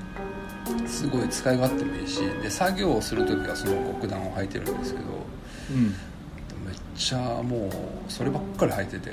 [0.85, 5.05] すごい使い勝手もいいしで作業をする時はその極暖を履いてるんですけど
[5.71, 5.95] うん
[6.97, 9.11] ちゃもうそればっかり履いてて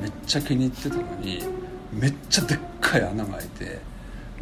[0.00, 1.42] めっちゃ気に入ってたのに
[1.92, 3.78] めっちゃでっかい穴が開いて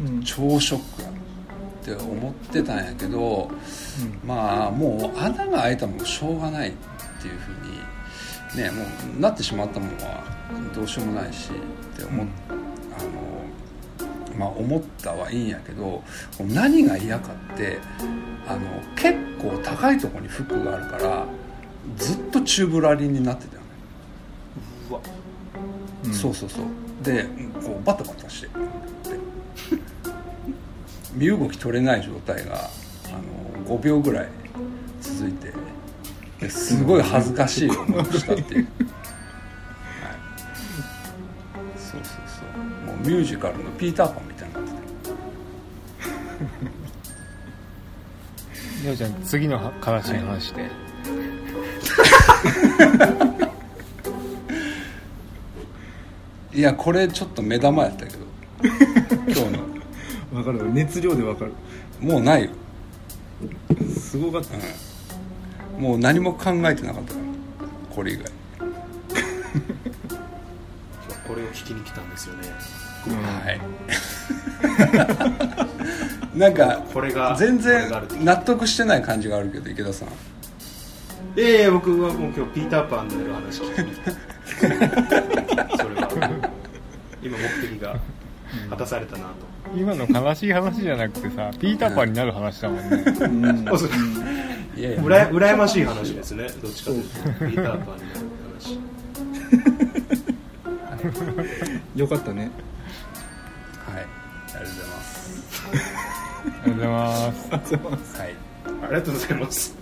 [0.01, 0.23] うん。
[0.23, 3.49] 超ショックやって思ってたんやけど
[4.25, 6.73] まあもう穴が開いたもんしょうがないっ
[7.21, 8.83] ていうふうにねも
[9.17, 10.23] うなってしまったもんは
[10.73, 16.03] どうしようもないしって思っ、あのまあ思ったはいいんやけど
[16.39, 17.77] 何が嫌かって
[18.47, 18.61] あの
[18.95, 21.27] 結構高いところにフックがあるから
[21.97, 23.67] ずっとチューブラリンになってたよね、
[24.89, 24.99] うわ。
[26.05, 26.13] うん。
[26.13, 26.65] そうそうそう。
[27.03, 27.25] で
[27.63, 28.47] こうバタバタして。
[28.47, 28.53] で
[31.13, 32.69] 身動き取れない状態が
[33.07, 34.29] あの5秒ぐらい
[35.01, 35.53] 続いて
[36.39, 38.67] ですごい恥ずかしい思いをしたっていう、
[40.03, 40.13] はい、
[41.77, 42.87] そうそうそう。
[42.87, 44.69] もうミュージカルのピーターパンみたいになって
[48.83, 50.69] りょうちゃん次の悲しい話して、たい
[56.65, 58.17] やこれちょっと目玉やったけど。
[59.27, 59.41] 今日
[60.31, 60.39] の。
[60.39, 60.73] わかる。
[60.73, 61.53] 熱量でわかる。
[61.99, 62.49] もうないよ、
[63.97, 64.55] すごかった。
[64.55, 67.13] うん、もう何も考えてなかった。
[67.13, 67.25] から
[67.95, 68.25] これ以外。
[71.27, 72.49] これを聞きに来たんですよね。
[73.07, 73.59] はい。
[76.37, 80.09] なんかこれが全これ然があると納得してない感じがあるけど池田さん
[81.37, 84.11] ええ僕はもう今日ピーターパンのやる話聞きに来た
[85.77, 86.49] それは
[87.21, 87.99] 今目的が
[88.69, 89.33] 果たされたなと、
[89.75, 93.03] 今の悲しい話じゃなくてさピーターパンになる話だもんね。
[93.19, 93.67] うん。
[93.67, 93.71] う
[94.77, 95.03] いやいや。
[95.03, 96.47] うら羨ましい話ですね。
[96.61, 98.79] どっちかというとピーターパンになる話。
[101.99, 102.51] よかったね。
[103.85, 104.03] はい。
[104.03, 104.07] あ
[104.47, 105.65] りがとうございます。
[106.45, 108.17] ありがとうございますあそうます。
[108.19, 108.35] はい。
[108.83, 109.75] ありがとうございます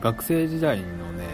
[0.00, 1.26] 学生時代のね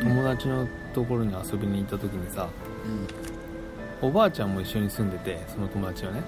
[0.00, 2.48] 友達のところに遊びに行った時にさ
[4.00, 6.22] おばあちゃんも一緒に住んでてその友達はね。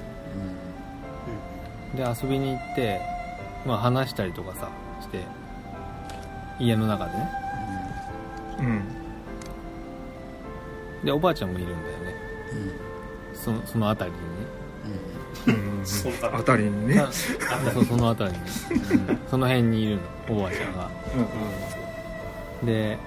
[1.95, 3.01] で遊びに行って、
[3.67, 4.69] まあ、話したりとかさ
[5.01, 5.25] して
[6.59, 7.31] 家の中でね。
[8.61, 8.83] うん。
[11.05, 12.15] でおばあちゃんもいるんだよね。
[13.35, 14.23] そのその辺りに。
[14.23, 14.60] ね
[16.33, 17.01] あたりにね。
[17.01, 17.11] あ
[17.73, 19.19] そうその辺りに、うん。
[19.31, 20.03] その辺にいるの。
[20.37, 20.91] おばあちゃんが
[22.63, 22.99] で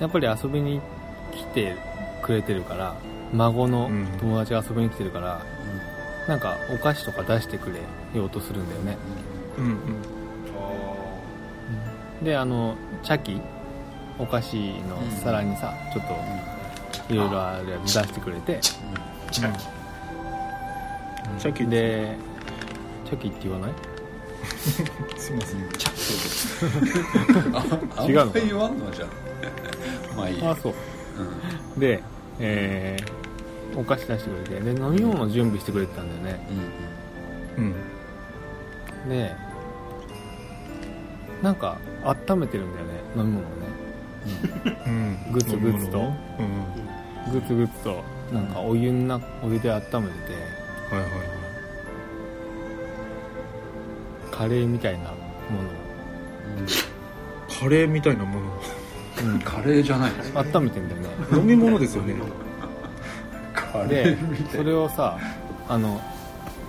[0.00, 0.80] やっぱり遊びに
[1.32, 1.76] 来て
[2.22, 2.94] くれてるから
[3.32, 4.06] 孫のうん。
[4.18, 5.42] 友達が遊びに来てるから、
[6.28, 7.80] なんかお菓子とか出してくれ
[8.18, 8.96] ようとするんだよね。
[9.58, 9.68] うんう
[12.22, 12.24] ん。
[12.24, 13.40] であのチャキ
[14.18, 14.56] お菓子
[14.88, 16.14] の皿にさ、ちょっと
[17.12, 18.60] いろいろあるやつ出してくれて。
[19.32, 19.73] じゃあ
[21.38, 22.16] チャキで
[23.06, 23.72] チャキって言わない？
[25.18, 25.60] すいません。
[27.96, 29.06] あ違うのあんまり言わんのじゃ。
[29.06, 29.08] ん
[30.16, 30.74] まあいいあそう。
[31.74, 31.80] うん。
[31.80, 32.02] で、
[32.38, 33.04] えー
[33.76, 34.72] お菓子出してくれて。
[34.72, 36.46] で飲み物準備してくれてたんだよね。
[37.58, 37.74] うん
[39.10, 39.34] で
[41.42, 42.92] なんか温めてるんだよね。
[43.16, 43.56] 飲み物をね。
[44.86, 45.18] うん。
[45.32, 45.98] グツグツと。
[45.98, 46.14] うん。
[47.32, 48.04] グツグツと。
[48.32, 49.94] なんかお湯なお湯で温めてて
[50.90, 51.10] はいはい。
[51.10, 51.34] はい
[54.34, 55.14] カレーみたいなも
[57.48, 58.62] カレーみたいなもの。
[59.22, 60.12] うん、カレーじゃない。
[60.34, 61.08] 温めてんだよね。
[61.32, 62.14] 飲み物ですよね。
[63.54, 64.28] カレでー。
[64.28, 65.16] みたいそれをさ
[65.68, 66.00] あの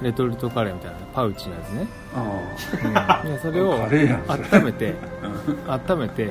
[0.04, 1.88] レトルトカレーみたいなパウチのやつね。
[2.93, 4.60] あでそれをカレーやん。
[4.60, 4.93] 温めて
[5.67, 6.30] あ温めて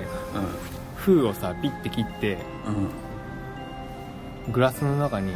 [0.95, 2.75] 封をさピッて切ってうん
[4.47, 4.53] うん。
[4.53, 5.33] グラスの中に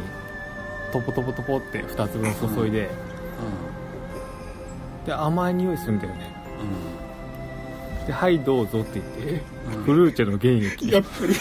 [0.91, 2.89] トポトポトポって2つ分注いで、
[5.05, 6.39] で甘い匂いするんだよね
[8.09, 9.43] で「はいどうぞ」って言って。
[9.77, 9.83] うん。
[9.83, 10.91] フルーチェの原液。
[10.91, 11.35] やっぱり。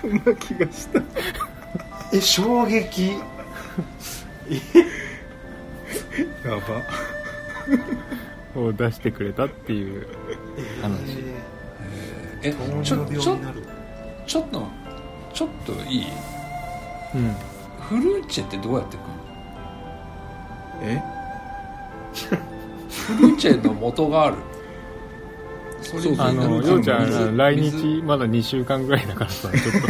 [0.00, 1.02] そんな気がした。
[2.12, 3.10] え衝撃。
[6.42, 6.56] や
[8.54, 8.60] ば。
[8.60, 10.06] を出してくれたっていう
[10.80, 11.22] 話。
[12.42, 13.38] え糖ちょちょ
[14.26, 14.66] ちょっと
[15.36, 16.06] ちょっといい？
[17.14, 17.36] うん。
[17.80, 19.08] フルーチェってどうやって食う
[20.86, 20.90] の？
[20.90, 21.02] え？
[22.88, 24.36] フルーチェの元がある。
[25.82, 27.70] そそうあの水ようちゃん来水。
[27.98, 29.88] 日まだ2週間ぐらいだからさちょっと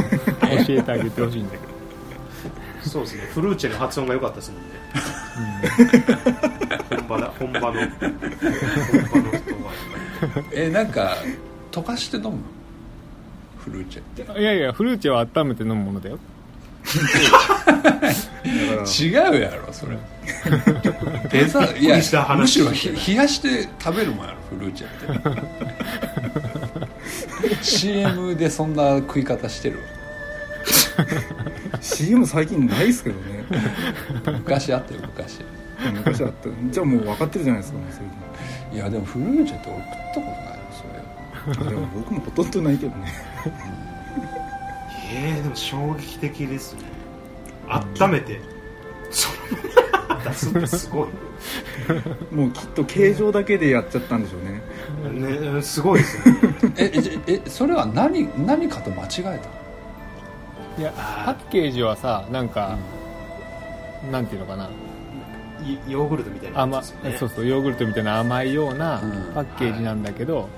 [0.66, 1.62] 教えてあげてほしいんだけど。
[2.82, 3.22] そうですね。
[3.32, 4.68] フルーチェの発音が良かったですもんね。
[6.90, 7.86] 本場だ本場の本場の
[9.38, 10.42] 人が。
[10.52, 11.16] えなんか
[11.70, 12.32] 溶かして飲む
[13.66, 14.00] フルーチェ。
[14.00, 16.18] っていやいやフルーチェは温めて飲むものだよ。
[18.86, 19.98] 違うやろそれ。
[21.30, 24.90] デザいびっくりしたや話むしろひ冷やして食べるもんやろフルーチェっ
[27.58, 27.64] て。
[27.64, 29.80] CM でそんな食い方してる
[31.80, 33.44] CM 最近ないっすけどね。
[34.38, 35.40] 昔あったよ昔。
[35.92, 36.48] 昔あった。
[36.70, 41.70] じゃあもう分かってるじゃないですかもうそれでいやでもフルーチェって俺食ったことないよそれ。
[41.70, 43.12] でも僕もほとんどないけどね
[45.12, 46.82] えー、でも衝撃的ですね。
[48.00, 48.40] 温めて。
[49.10, 51.08] その 出すってすごい。
[52.32, 55.54] もうきっと形状だけでやっちゃったんでしょうね。
[55.54, 56.36] ねすごいですね
[56.76, 59.38] ええじえそれは何何かと間違
[60.78, 60.92] えいや
[61.24, 62.76] パッケージはさなんか、
[64.10, 64.68] なんていうのかな。
[65.64, 66.82] いヨーグルトみたいなね。
[67.18, 69.32] そうそうヨーグルトみたいな甘いようなうん。
[69.34, 70.50] パッケージなんだけど、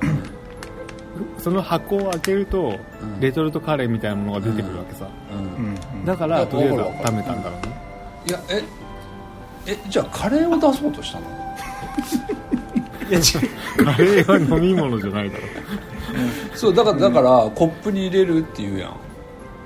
[1.38, 3.20] その箱を開けると、うん。
[3.20, 5.42] レトルトカレーみたいなものが出てくるわけさ、た、うん。
[5.42, 5.74] うん。
[6.00, 6.04] うん。
[6.04, 7.83] だからとりあえずわかるわかる温めたんだろうね。
[8.26, 8.64] いやえ
[9.66, 11.26] えじゃあカレーを出そうとしたの？
[13.09, 13.22] いや違
[13.81, 13.85] う。
[13.85, 15.42] カレーは飲み物じゃないだろ
[16.54, 18.92] そうだからだからコップに入れるっていうやん。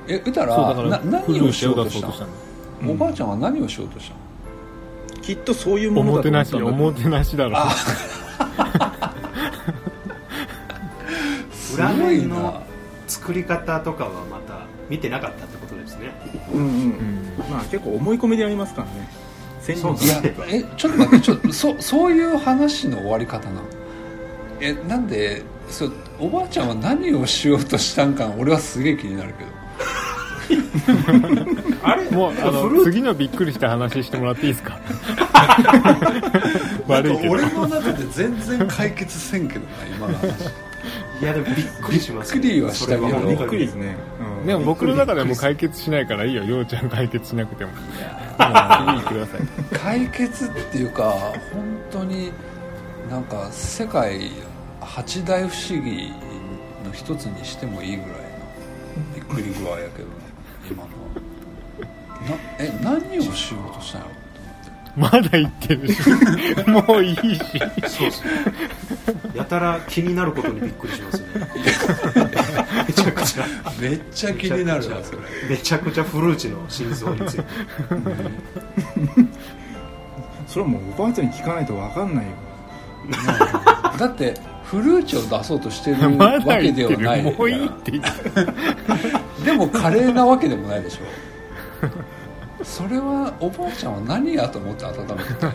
[0.09, 2.93] えうたら何をしようとしたの？
[2.93, 5.23] おばあちゃんは何をしようとしたの？
[5.23, 7.57] きっとそういうおものだともてなし思ったんだおもてなしだろ
[11.75, 12.25] 裏すごいな。
[12.25, 12.63] 面の
[13.09, 16.13] 作り方とかはまた見てなかったってことですね。
[16.53, 17.33] うんうん、うん。
[17.51, 19.09] まあ結構思い込みでやりますからね。
[19.61, 23.63] 戦そういやえちょっと待ってちょっとそそういう話の終わり方なの？
[24.61, 29.53] えなんでそうおばあちゃんは何をしようとしたんか俺はすげえ気になるけど。
[31.85, 32.11] あれ？
[32.11, 34.79] もうあの次のびっくりした話してもらっていいですか
[36.89, 37.31] 悪いけど。
[37.33, 40.33] 俺の中で全然解決せんけどな今の話
[41.23, 43.09] いやでもびっくりしますびっくりはしたけど。
[43.09, 43.97] それはびっくりですね、
[44.41, 44.47] うん。
[44.47, 46.43] でも僕の中ではもう解決しないからいいよ。
[46.43, 47.71] ようちゃん解決しなくても。
[47.71, 49.41] もう次行ってください
[49.73, 51.13] 解決っていうか
[51.53, 52.33] 本当に
[53.09, 54.31] なんか世界
[54.81, 56.13] 八大不思議
[56.85, 58.17] の一つにしてもいいぐらいの
[59.15, 60.15] びっくり具合やけどね。
[60.69, 60.93] 今のは。
[62.29, 64.22] なえ何をしようとしたんやろ？
[64.97, 66.01] まだ言ってるし。
[66.69, 67.21] もういいし。
[67.89, 68.31] そうですね
[69.35, 71.27] やたら気になることにびっくりしますね。
[72.87, 73.45] めちゃくちゃ。
[73.81, 77.45] めっちゃ気になるわそれめちゃくちゃフルーチェの真相について。
[80.47, 82.33] それはもうおばあちゃんに聞かないと分かんないよ。
[83.99, 87.23] だってフルーチェを出そうとしてるまわけではない。
[87.23, 88.11] るもういいって言って。
[89.45, 91.32] でもカレーなわけでもないでしょ
[92.65, 95.53] それはおばあちゃんは何やと思って温めてた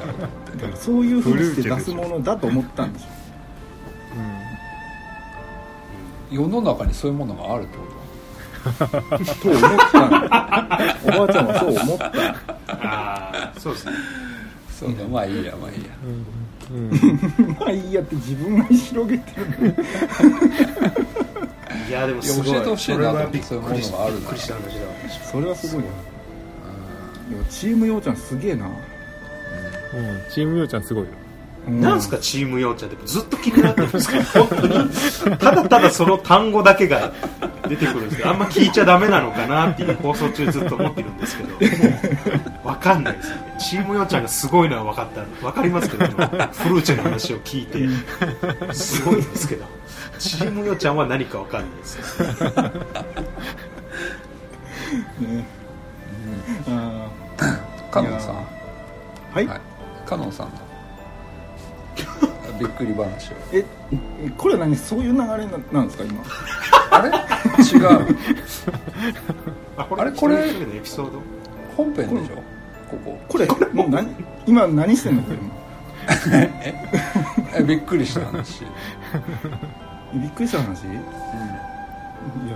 [0.77, 3.07] そういうふうにして出すものだと思ったんでしょ
[6.29, 8.87] 世の中にそういうものがあるってこと？
[9.41, 10.19] と思ったのおば
[11.23, 12.05] あちゃんはそう思った。
[12.67, 13.93] ああそうですね。
[14.69, 15.89] そうだまあいいやまあいいや。
[17.59, 19.73] まあいいやって自分が広げてる
[21.87, 24.93] いやでもすごい教えてほしいなそれはびっそういうもくりしのがあるなびっくりした話だわ
[25.31, 25.95] それはすごいなで
[27.35, 28.65] もチームようちゃんすげえな。
[28.67, 28.71] うん
[30.29, 31.09] チームようちゃんすごいよ。
[31.67, 31.81] うん。
[31.81, 35.37] なんすかチームようちゃんってずっと気になってるんですけど本当に。
[35.37, 37.13] ただただその単語だけが
[37.67, 41.49] 出てくるんですけどあんま聞いちゃダメなのかなっていう放送中ずっと思ってるんですけど。
[42.63, 43.55] 分かんないですよね。
[43.59, 45.23] チームようちゃんがすごいのは分かった。
[45.41, 48.73] 分かりますけどフルーチェの話を聞いて。
[48.73, 49.65] すごいんですけど。
[50.19, 51.97] チームようちゃんは何か分かんないです
[55.21, 55.45] ね。
[55.63, 55.66] あ
[58.01, 58.35] カノンさん。
[58.35, 58.37] ー
[59.33, 59.61] はい、はい。
[60.05, 60.53] カノンさんの。
[62.59, 63.33] びっくり話を。
[63.53, 63.63] え
[64.23, 64.75] えこれは何？
[64.75, 65.35] そういう流れな
[65.71, 66.23] なんですか今？
[66.91, 67.09] あれ？
[67.09, 68.17] 違う。
[69.77, 70.51] あれこれ？
[71.75, 72.35] 本編でしょ？
[72.89, 73.19] ここ。
[73.27, 74.07] これもう何？
[74.47, 75.37] 今何してんのこれ？
[75.37, 75.51] 今
[77.59, 78.63] えびっくりした話。
[80.13, 80.83] びっくりした話？
[80.83, 80.97] いや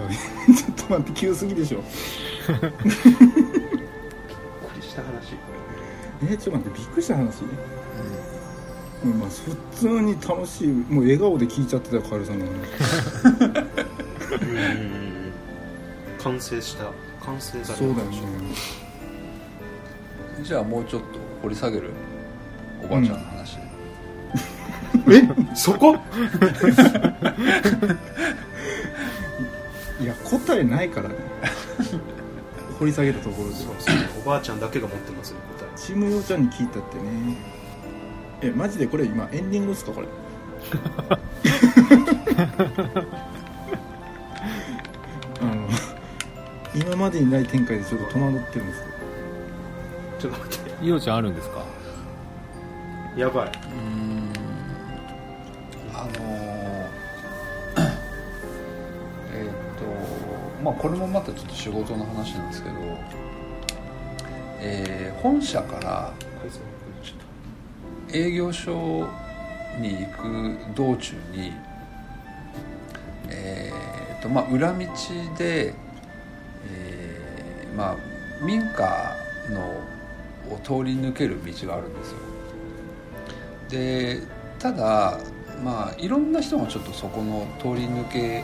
[0.55, 1.83] ちょっと待って急すぎでしょ
[6.23, 7.43] えちょっと待ってびっくりした話。
[9.03, 12.51] うんまあ普通に楽しいもう笑顔で聞いちゃってたよカエルさんの話
[13.25, 15.31] うんうんうん。
[16.19, 16.91] 完成した
[17.25, 18.21] 完成されたそうだよね
[20.43, 21.07] じゃあもうちょっと
[21.41, 21.89] 掘り下げる？
[22.83, 23.57] おばあちゃんの話、
[25.09, 25.55] え？
[25.55, 25.95] そこ？
[29.99, 31.15] いや答えないからね。
[32.79, 33.55] 掘り下げたところで。
[33.55, 33.95] そうそう。
[34.23, 35.37] おばあちゃんだけが持ってますよ。
[35.59, 37.35] 答えチームようちゃんに聞いたってね。
[38.41, 40.07] えマジでこれ今エンディングですかこれ？
[45.41, 45.67] あの
[46.75, 48.91] 今までにない展開でちょっと戸惑ってるんですけど。
[50.19, 50.85] ちょっと待って。
[50.85, 51.65] いおちゃんあるんですか？
[53.17, 53.47] やばい。
[53.47, 54.31] うん。
[55.93, 56.87] あのー
[59.33, 59.83] えーっと
[60.63, 62.75] まあこれもまたちょっと仕事の話なんですけど、
[64.61, 66.13] えー本社から
[68.13, 69.07] 営業所
[69.79, 71.51] に行く道中に
[73.29, 74.85] えーとまあ裏道
[75.37, 75.73] で、
[76.71, 77.95] えーまあ
[78.43, 79.15] 民家
[79.51, 79.61] の
[80.53, 82.17] を通り抜ける道があるんですよ。
[83.69, 84.19] で
[84.59, 85.19] ただ
[85.63, 88.43] まあいろんな人がちょっとそこの通り抜け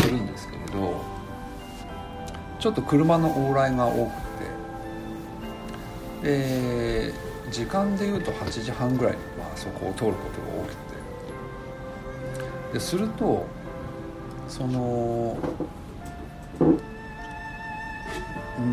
[0.00, 1.00] するんですけれど
[2.60, 4.23] ちょっと車の往来が多く
[6.24, 7.12] てで
[7.50, 10.84] 時間でいうと8時半ぐらいに、まあ、そこを通ることが多くて。
[12.74, 13.46] ですると
[14.48, 15.36] その
[18.58, 18.66] 道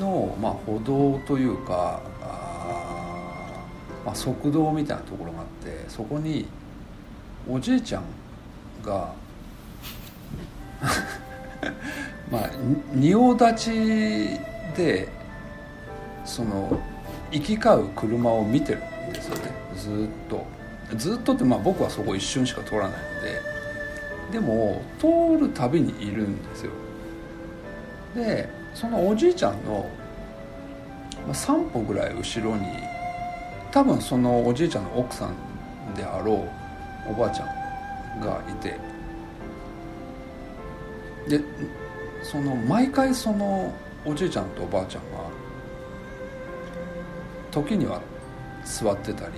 [0.00, 3.64] の、まあ、歩道というかあ、
[4.04, 6.46] まあ、側道みたいなところがあってそこに
[7.48, 8.02] おじいちゃん
[8.84, 9.12] が
[12.30, 12.50] まあ
[12.94, 13.70] 仁王立ち
[14.76, 15.15] で
[16.26, 16.78] その
[17.30, 19.52] 行き交う車を見てるんですよね。
[19.76, 20.44] ずっと。
[20.96, 23.56] ずっとってまあ僕はそこ一瞬しか通らないので。
[24.32, 26.72] でも通るたびにいるんですよ。
[28.14, 29.88] でそのおじいちゃんの
[31.32, 32.66] 3歩ぐらい後ろに
[33.70, 36.44] 多分そのおじいちゃんの奥さんであろ
[37.08, 38.78] うおばあちゃんがいて。
[41.28, 41.40] で
[42.22, 43.72] その毎回その
[44.04, 45.18] おじいちゃんとおばあちゃんが
[47.56, 48.02] 時には
[48.66, 49.32] 座ってたり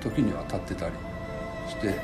[0.00, 0.94] 時には立ってたり
[1.68, 2.00] して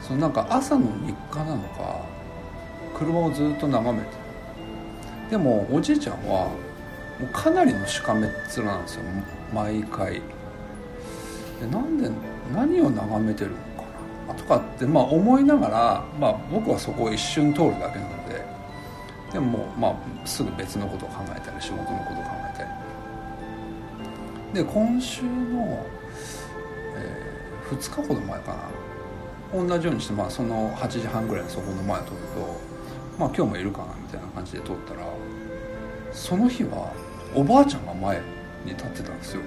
[0.00, 2.00] そのなんか朝の日課なのか
[2.98, 4.10] 車をずっと眺めて
[5.30, 6.54] でもおじいちゃんはも
[7.22, 9.02] うかなりのしかめっ面なんですよ
[9.54, 10.14] 毎回。
[11.60, 12.10] でなんで
[12.52, 13.88] 何を眺めてるのか
[14.26, 14.34] な。
[14.34, 18.44] とかってまあ思いながら、まあ、僕はそこを一瞬通るだけなので
[19.32, 22.39] でも、まあ、すぐ別のことを考えたり仕事のことを考えたり
[24.52, 25.86] で今週の、
[26.96, 27.30] え
[27.70, 28.80] 2日ほど前かな。
[29.52, 32.60] 同じようにして、まあ、その8時半ぐらいにそこの前を通ると
[33.18, 35.00] まあ今日もいるかなみたいな感じで通ったら
[36.12, 36.92] その日は
[37.34, 38.20] おばあちゃんが前
[38.64, 39.42] に立ってたんですよ。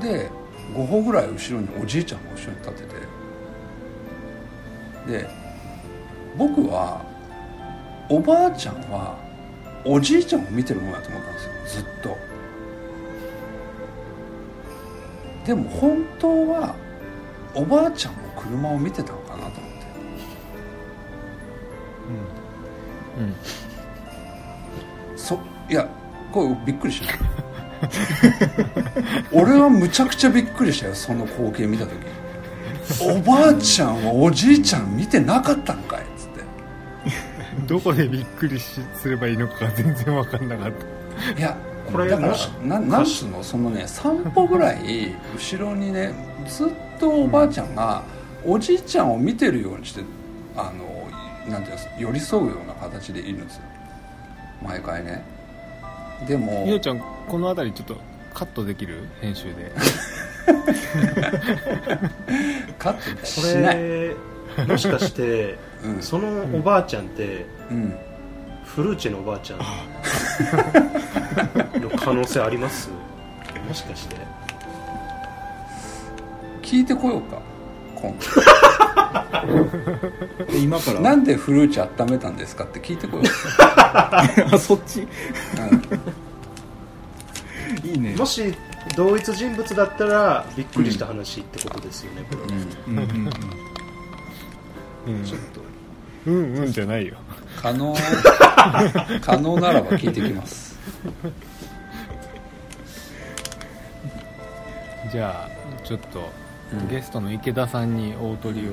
[0.00, 0.30] で
[0.74, 2.82] 5歩ぐらい後ろにおじいちゃんが後ろに立って
[5.06, 5.20] て。
[5.20, 5.28] で
[6.36, 7.02] 僕は
[8.08, 9.18] おばあちゃんは
[9.84, 11.84] おじいちゃんを見てるもんだと思ったんですよ。
[11.84, 12.29] ずっと。
[15.44, 16.74] でも本当は
[17.54, 19.60] おばあちゃんも車を見てたのかなと思って。
[23.18, 23.22] う
[25.14, 25.16] ん。
[25.16, 25.88] そいや
[26.32, 27.14] これびっくりしない。
[29.32, 31.94] 俺はむちゃくちゃびっくりしたよその光景見た時。
[33.02, 36.44] おばあちゃんはおじいちゃん見てなかったんかいっつって。
[37.66, 40.72] どこでびっくりしすればいいのかが全然分かんなかっ
[41.34, 41.38] た。
[41.38, 41.56] いや
[41.92, 43.42] これだからもしななんつうの？
[43.42, 46.12] そのね3歩ぐらい後ろにね
[46.46, 46.68] ずっ
[46.98, 48.02] とおばあちゃんが
[48.44, 50.02] おじいちゃんを見てるようにして
[50.56, 53.62] あのなんていうんです寄り添うような形でいるんですよ。
[54.62, 55.22] 毎回ね。
[56.26, 57.96] でもいおちゃんこの辺りちょっと
[58.34, 59.72] カットできる編集で。
[62.78, 64.14] カットこしない、れ
[64.66, 66.02] もしかしてうん。
[66.02, 67.94] そのおばあちゃんってうん、
[68.74, 69.58] フルーチェのおばあちゃん。
[71.80, 72.88] の可能性あります？
[73.66, 74.16] もしかして。
[76.62, 77.40] 聞いてこようか
[77.96, 78.14] 今
[80.46, 80.98] で今から？
[80.98, 83.26] 度なんでフルーチ温めたんですかって聞いてこよう
[83.68, 85.02] あそっち？
[85.02, 85.08] か、
[87.84, 88.14] いいね。
[88.14, 88.54] もし
[88.96, 93.28] 同一人物だったらびっくりした話ってことですよね、これうんうん、うん。
[95.06, 95.24] うんうんうん。
[95.24, 95.60] ちょっと。
[96.26, 97.16] うんうんじゃないよ
[97.60, 97.94] 可能
[99.20, 100.78] 可能ならば聞いてきます。
[105.12, 106.20] じゃあちょっと、
[106.72, 108.72] うんゲストの池田さんに大鳥を、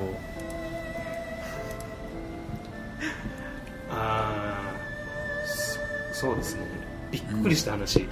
[3.89, 5.79] ああそ
[6.27, 6.61] そうですね。
[7.11, 8.07] びっくりした話、うん。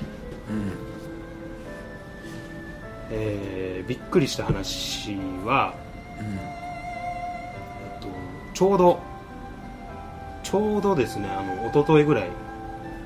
[3.12, 5.16] えーびっくりした話
[5.46, 5.76] は、
[6.20, 6.26] うん。
[6.26, 6.40] え
[8.00, 8.08] っと、
[8.56, 9.00] ちょうど
[10.46, 12.30] ちょうどですねあの一昨日ぐらい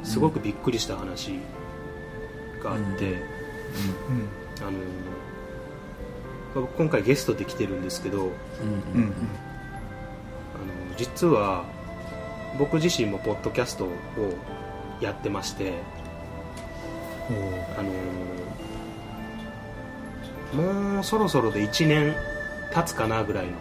[0.03, 1.39] すごくびっくりした話
[2.61, 3.17] があって、うん。
[4.61, 4.71] あの
[6.53, 8.27] 僕今回ゲストで来てるんですけどあの
[8.93, 9.01] うん。
[9.01, 9.13] うん
[10.97, 11.63] 実は
[12.57, 13.89] 僕自身もポッドキャストを
[14.99, 15.75] やってまして
[17.77, 17.81] あ
[20.57, 22.17] のもうそろそろで1年
[22.73, 23.53] 経つかなぐらいの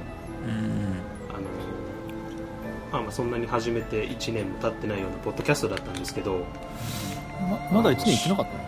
[2.93, 6.45] まあまあそんなに始めて1年も経ってないようなポッドキャストだったんですけど
[7.73, 8.61] ままだ1年行ってなかったの？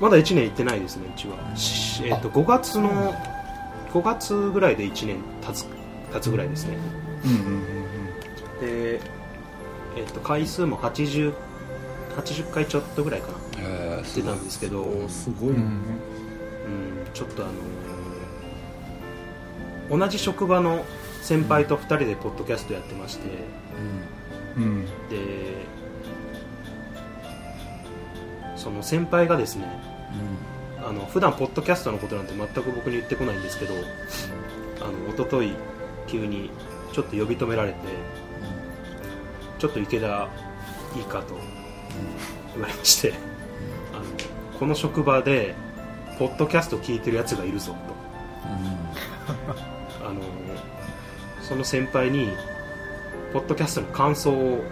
[0.00, 3.14] まだ1年行ってないですねうちは、しえっと5月の
[3.92, 5.66] 5月ぐらいで1年経つ
[6.12, 6.76] 経つぐらいですね。
[7.24, 7.62] うんうん
[8.60, 9.00] で、
[9.96, 11.32] えっと回数も 80,
[12.16, 13.38] 80回ちょっとぐらいかな。
[13.60, 15.50] えーしてたんですけど、うんおすごい。
[15.50, 20.84] ねうん、ちょっとあのー同じ職場の
[21.22, 23.28] 先輩と2人でポッドキャストやってまして。
[24.56, 24.86] うん。
[25.08, 25.68] で
[28.58, 29.66] その先輩がですね
[30.84, 33.74] あの普段ポッドキャストのことなんて全く僕に言ってこないんですけど
[34.80, 35.54] あの一昨日
[36.06, 36.50] 急に
[36.92, 37.78] ちょっと呼び止められて
[39.58, 40.28] ちょっと池田
[40.96, 41.34] いいかと
[42.54, 43.14] 言われまして
[43.92, 44.04] あの
[44.58, 45.54] この職場で
[46.18, 47.78] ポッドキャスト聞いてるやつがいるぞと
[51.48, 52.30] その先輩に
[53.32, 54.62] ポッドキャストの感想を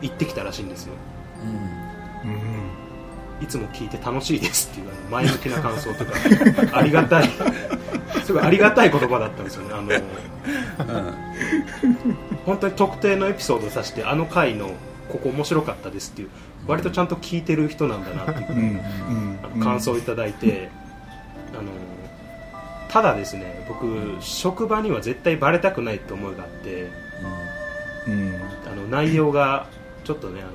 [0.00, 0.94] 言ってきたらしいんですよ。
[2.24, 2.30] うん。
[2.30, 2.68] うん
[3.40, 6.12] いつも聞いて楽しいですっていう前向きな感想とか。
[6.72, 7.30] ありがたい。
[8.24, 9.74] すごいありがたい言葉だったんですよね
[10.78, 11.12] あの
[12.44, 14.70] 本当に特定のエピソードを指してあの回の
[15.08, 16.28] ここ面白かったですっていう
[16.66, 18.80] 割とちゃんと聞いてる人なんだなっていう
[19.62, 20.68] 感想をいただいて、
[22.88, 26.88] ただですね僕職場には絶対バレたくないって思いがあって
[28.06, 28.34] うん。
[28.66, 29.66] あの内容が
[30.04, 30.50] ちょっとねあの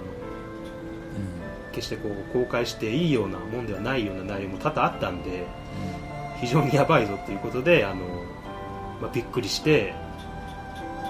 [1.74, 5.46] 決してこう公開していいようなもんではないような内容も多々あったんで
[6.40, 8.06] 非常にやばいぞっていうことであの、
[9.02, 9.94] まあ、びっくりして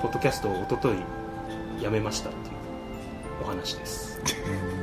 [0.02, 0.94] ポッドキャストを一昨
[1.78, 2.54] 日やめましたっていう
[3.44, 4.22] お話です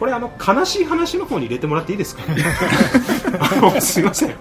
[0.00, 2.22] これあの悲しい話の方に入れてもらっていいですか？
[3.38, 4.34] あのすいません。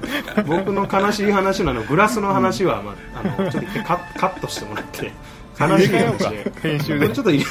[0.47, 5.11] 僕の悲しい話なのグラスの話は、まあ、あのちょっとカカットしてもらって。
[5.59, 6.51] 悲しい話で。
[6.61, 7.09] 編集で。
[7.09, 7.43] ちょっとそうで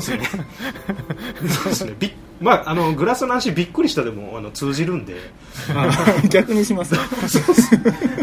[0.00, 0.28] すね。
[1.48, 2.16] そうですね。
[2.40, 5.14] まああのグラスの話びっくりしたでもあの通じるんで。
[5.76, 5.88] あ
[6.28, 6.96] 逆にします。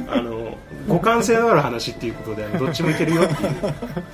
[0.09, 0.57] あの
[0.89, 3.51] 互換性のある話っていうことであのどっちもいけるよっていう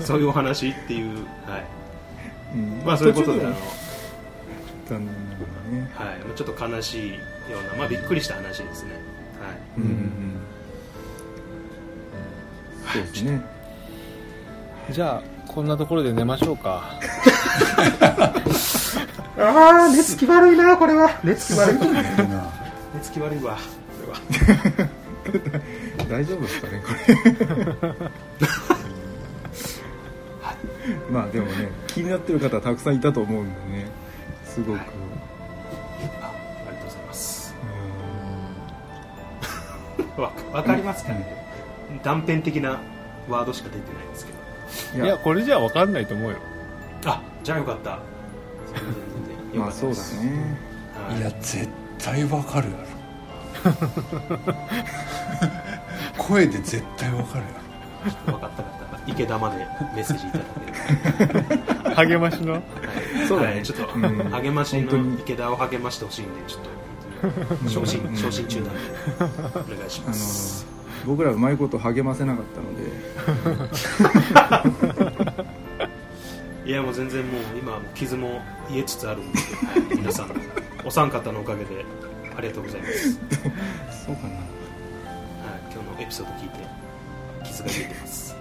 [0.01, 1.65] そういうお話っていうはい。
[2.53, 2.82] うん。
[2.86, 3.55] まあそういうことであの、
[4.94, 6.24] はい、残念ながらね。
[6.26, 7.18] まあちょっと悲しいよ
[7.60, 8.92] うなまあびっくりした話ですね。
[9.40, 9.58] はい。
[9.78, 10.40] うんうんうん。
[12.94, 13.42] そうですね。
[14.92, 17.00] じゃあこんなところで寝ましょうか。
[19.38, 21.20] ああ寝つき悪いなこれは。
[21.24, 23.58] 寝つき悪い寝つき悪いわ。
[23.58, 23.62] こ
[24.06, 24.90] れは。
[26.10, 26.94] 大丈夫ですかねこ
[27.86, 28.12] れ。
[31.12, 33.92] まあでもね気になってる方たくさんいたと思うんでね
[34.54, 34.82] すごく、はい。
[36.22, 36.32] あ
[36.68, 37.56] ありがとうございます。
[40.18, 41.26] わわかりますかね、
[42.04, 42.80] 断片的な
[43.30, 44.38] ワードしか出てないんですけど。
[44.38, 44.41] う
[45.04, 46.38] んいやこれじゃ分かんないと思うよ。
[47.06, 48.00] あじゃあよかった。
[49.54, 50.58] まあそうだね。
[51.10, 51.20] はい。
[51.20, 52.89] いや絶対わかるやろ。
[56.18, 57.52] 声で絶対わかるや
[58.26, 59.58] 分かった方は池田まで
[59.95, 60.60] メッセージいただけ
[61.34, 61.39] れ
[61.84, 61.91] ば。
[61.95, 62.54] 励ましの？
[62.54, 62.62] はい。
[63.28, 63.54] そうだね。
[63.56, 63.64] はい。
[63.64, 64.04] ちょっと、うん。
[64.32, 66.62] 励ましの池田を励ましてほしいんでちょっ
[67.64, 68.80] と昇進昇進中なんで
[69.74, 70.66] お願いしあのます
[71.06, 72.84] 僕らうまいこと励ませなかったので。
[76.70, 79.45] いやもう全然もう今はもう傷も癒えつつあるんで、は
[79.93, 80.32] い皆さん。
[80.86, 81.84] お三方のおかげで
[82.38, 83.12] ありがとうございます、
[84.06, 84.36] そうかな。
[84.36, 84.43] はい、
[85.74, 86.60] 今日のエピソード聞いて
[87.60, 88.36] 傷が癒えてます。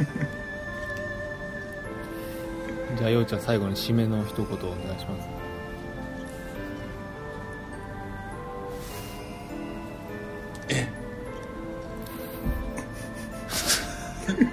[2.98, 4.64] じゃあようちゃん最後に締めの一言お願い
[4.98, 5.28] します。
[10.68, 10.86] え？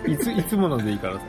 [0.11, 1.21] いついつものでいいからさ。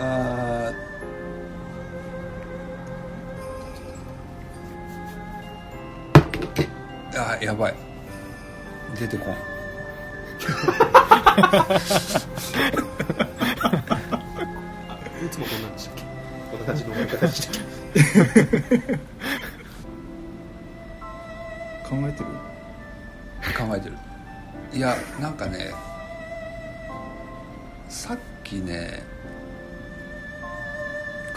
[0.00, 0.72] あ
[7.40, 7.93] あやばい
[8.98, 9.34] 出てこん。
[15.24, 16.02] いつもこんなんでしたっけ
[16.50, 17.60] こんな感じの思い方でしたっけ
[21.88, 22.26] 考えてる？
[23.68, 23.96] 考えてる。
[24.72, 25.70] いやなんかね
[27.88, 29.02] さっきね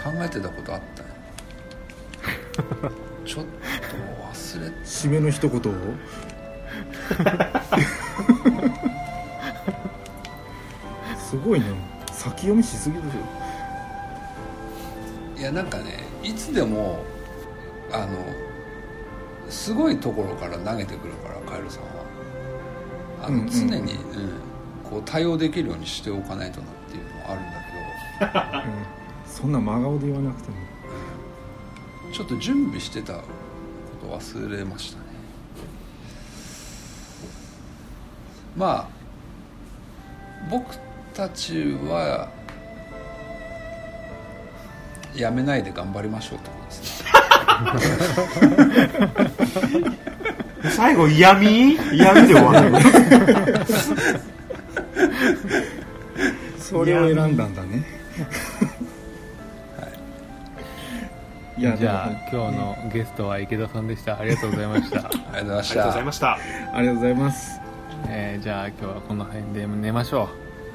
[0.02, 1.08] 考えてたことあったね
[3.24, 3.50] ちょっと
[4.32, 5.74] 忘れ締めの一言を？
[11.18, 11.66] すごいね。
[12.12, 15.40] 先読みしすぎでしょ。
[15.40, 16.98] いやなんかねいつでも
[17.92, 18.08] あの
[19.48, 21.88] すごいところから投げてくるからカエルさんは。
[23.22, 23.48] あの、うんうん。
[23.50, 23.80] 常に、うん、
[24.88, 28.72] こう対応できるようにしておかないとなっていうのはあるんだけど。
[28.72, 28.86] うん。
[29.26, 30.56] そんな真顔で言わなくても。
[32.12, 33.22] ちょっと準備してたこ
[34.00, 35.07] と忘れましたね
[38.58, 38.98] まあ
[40.50, 40.76] 僕
[41.14, 42.28] たちは
[45.14, 47.08] やめないで頑張りましょうってことですね。
[50.76, 52.80] 最後嫌味嫌味で終わるの？
[56.58, 57.84] それを選んだんだね。
[61.56, 61.62] い。
[61.62, 64.18] やじゃあ今日のゲストは池田さんでした。
[64.18, 66.32] ありがとうございました、ありがとうございましありがとうございたました。
[66.32, 67.67] ありがとうございます
[68.20, 70.28] えーじゃあ今日はこの辺で寝ましょ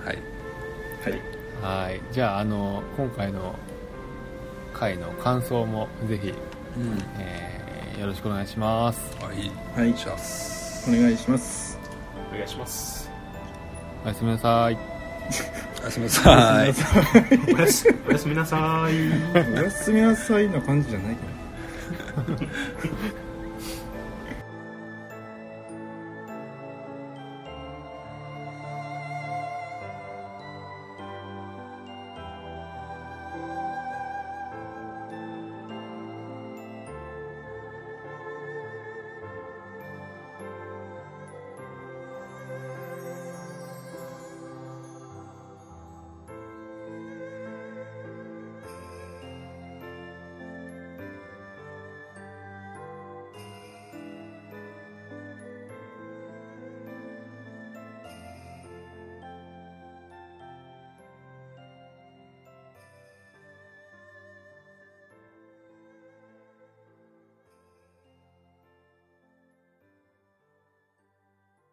[0.05, 0.17] はい。
[1.03, 2.01] はい、うはい。
[2.13, 3.53] じゃああの今回の
[4.73, 6.97] 回の感想もぜひ、うん。
[7.19, 8.99] えーよろしくお願いします。
[9.21, 9.51] はい。
[9.77, 9.95] はい。
[9.97, 11.77] しますお願いします。
[12.31, 13.11] お願いします。
[14.05, 14.77] おやすみなさい。
[15.81, 16.73] おやすみなさい。
[17.55, 18.93] おやすおやすみなさい。
[19.35, 21.21] おやすみなさいな感じじゃないか
[22.17, 22.37] ら